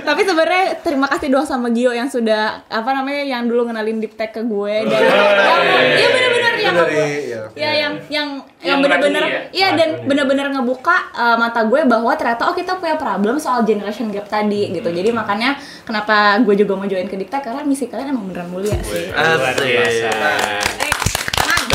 [0.02, 4.12] Tapi sebenarnya terima kasih doang sama Gio yang sudah apa namanya yang dulu ngenalin deep
[4.12, 7.70] tech ke gue dan yang- iya benar-benar yang ya, ya.
[7.72, 8.28] yang yang
[8.60, 13.00] yang benar-benar meracuni iya dan benar-benar ngebuka uh, mata gue bahwa ternyata oh kita punya
[13.00, 14.92] problem soal generation gap tadi gitu.
[14.92, 15.56] Jadi makanya
[15.88, 19.08] kenapa gue juga mau join ke deep tech karena misi kalian emang beneran mulia sih.
[19.16, 20.92] Asik.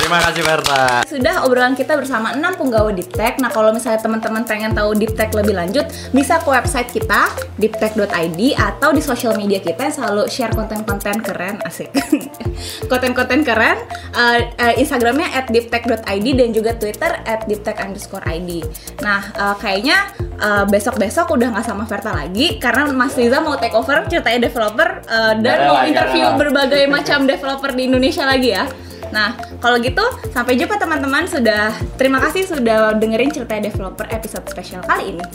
[0.08, 0.84] Terima kasih Verta.
[1.04, 3.44] Sudah obrolan kita bersama 6 penggawa Deep Tech.
[3.44, 5.84] Nah, kalau misalnya teman-teman pengen tahu Deep Tech lebih lanjut,
[6.16, 7.28] bisa ke website kita
[7.60, 11.92] deeptech.id atau di social media kita yang selalu share konten-konten keren, asik.
[12.92, 13.84] konten-konten keren.
[14.16, 18.64] Uh, uh, Instagramnya at deeptech.id dan juga Twitter at deeptech underscore ID.
[19.04, 20.08] Nah, uh, kayaknya
[20.40, 25.04] uh, besok-besok udah nggak sama Verta lagi karena Mas Riza mau take over ceritanya developer
[25.04, 28.64] uh, dan mau interview berbagai macam developer di Indonesia lagi ya.
[29.12, 29.97] Nah, kalau gitu
[30.34, 31.26] sampai jumpa teman-teman.
[31.26, 35.26] Sudah terima kasih sudah dengerin cerita developer episode spesial kali ini.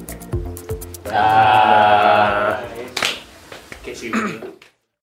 [3.93, 4.62] Sih.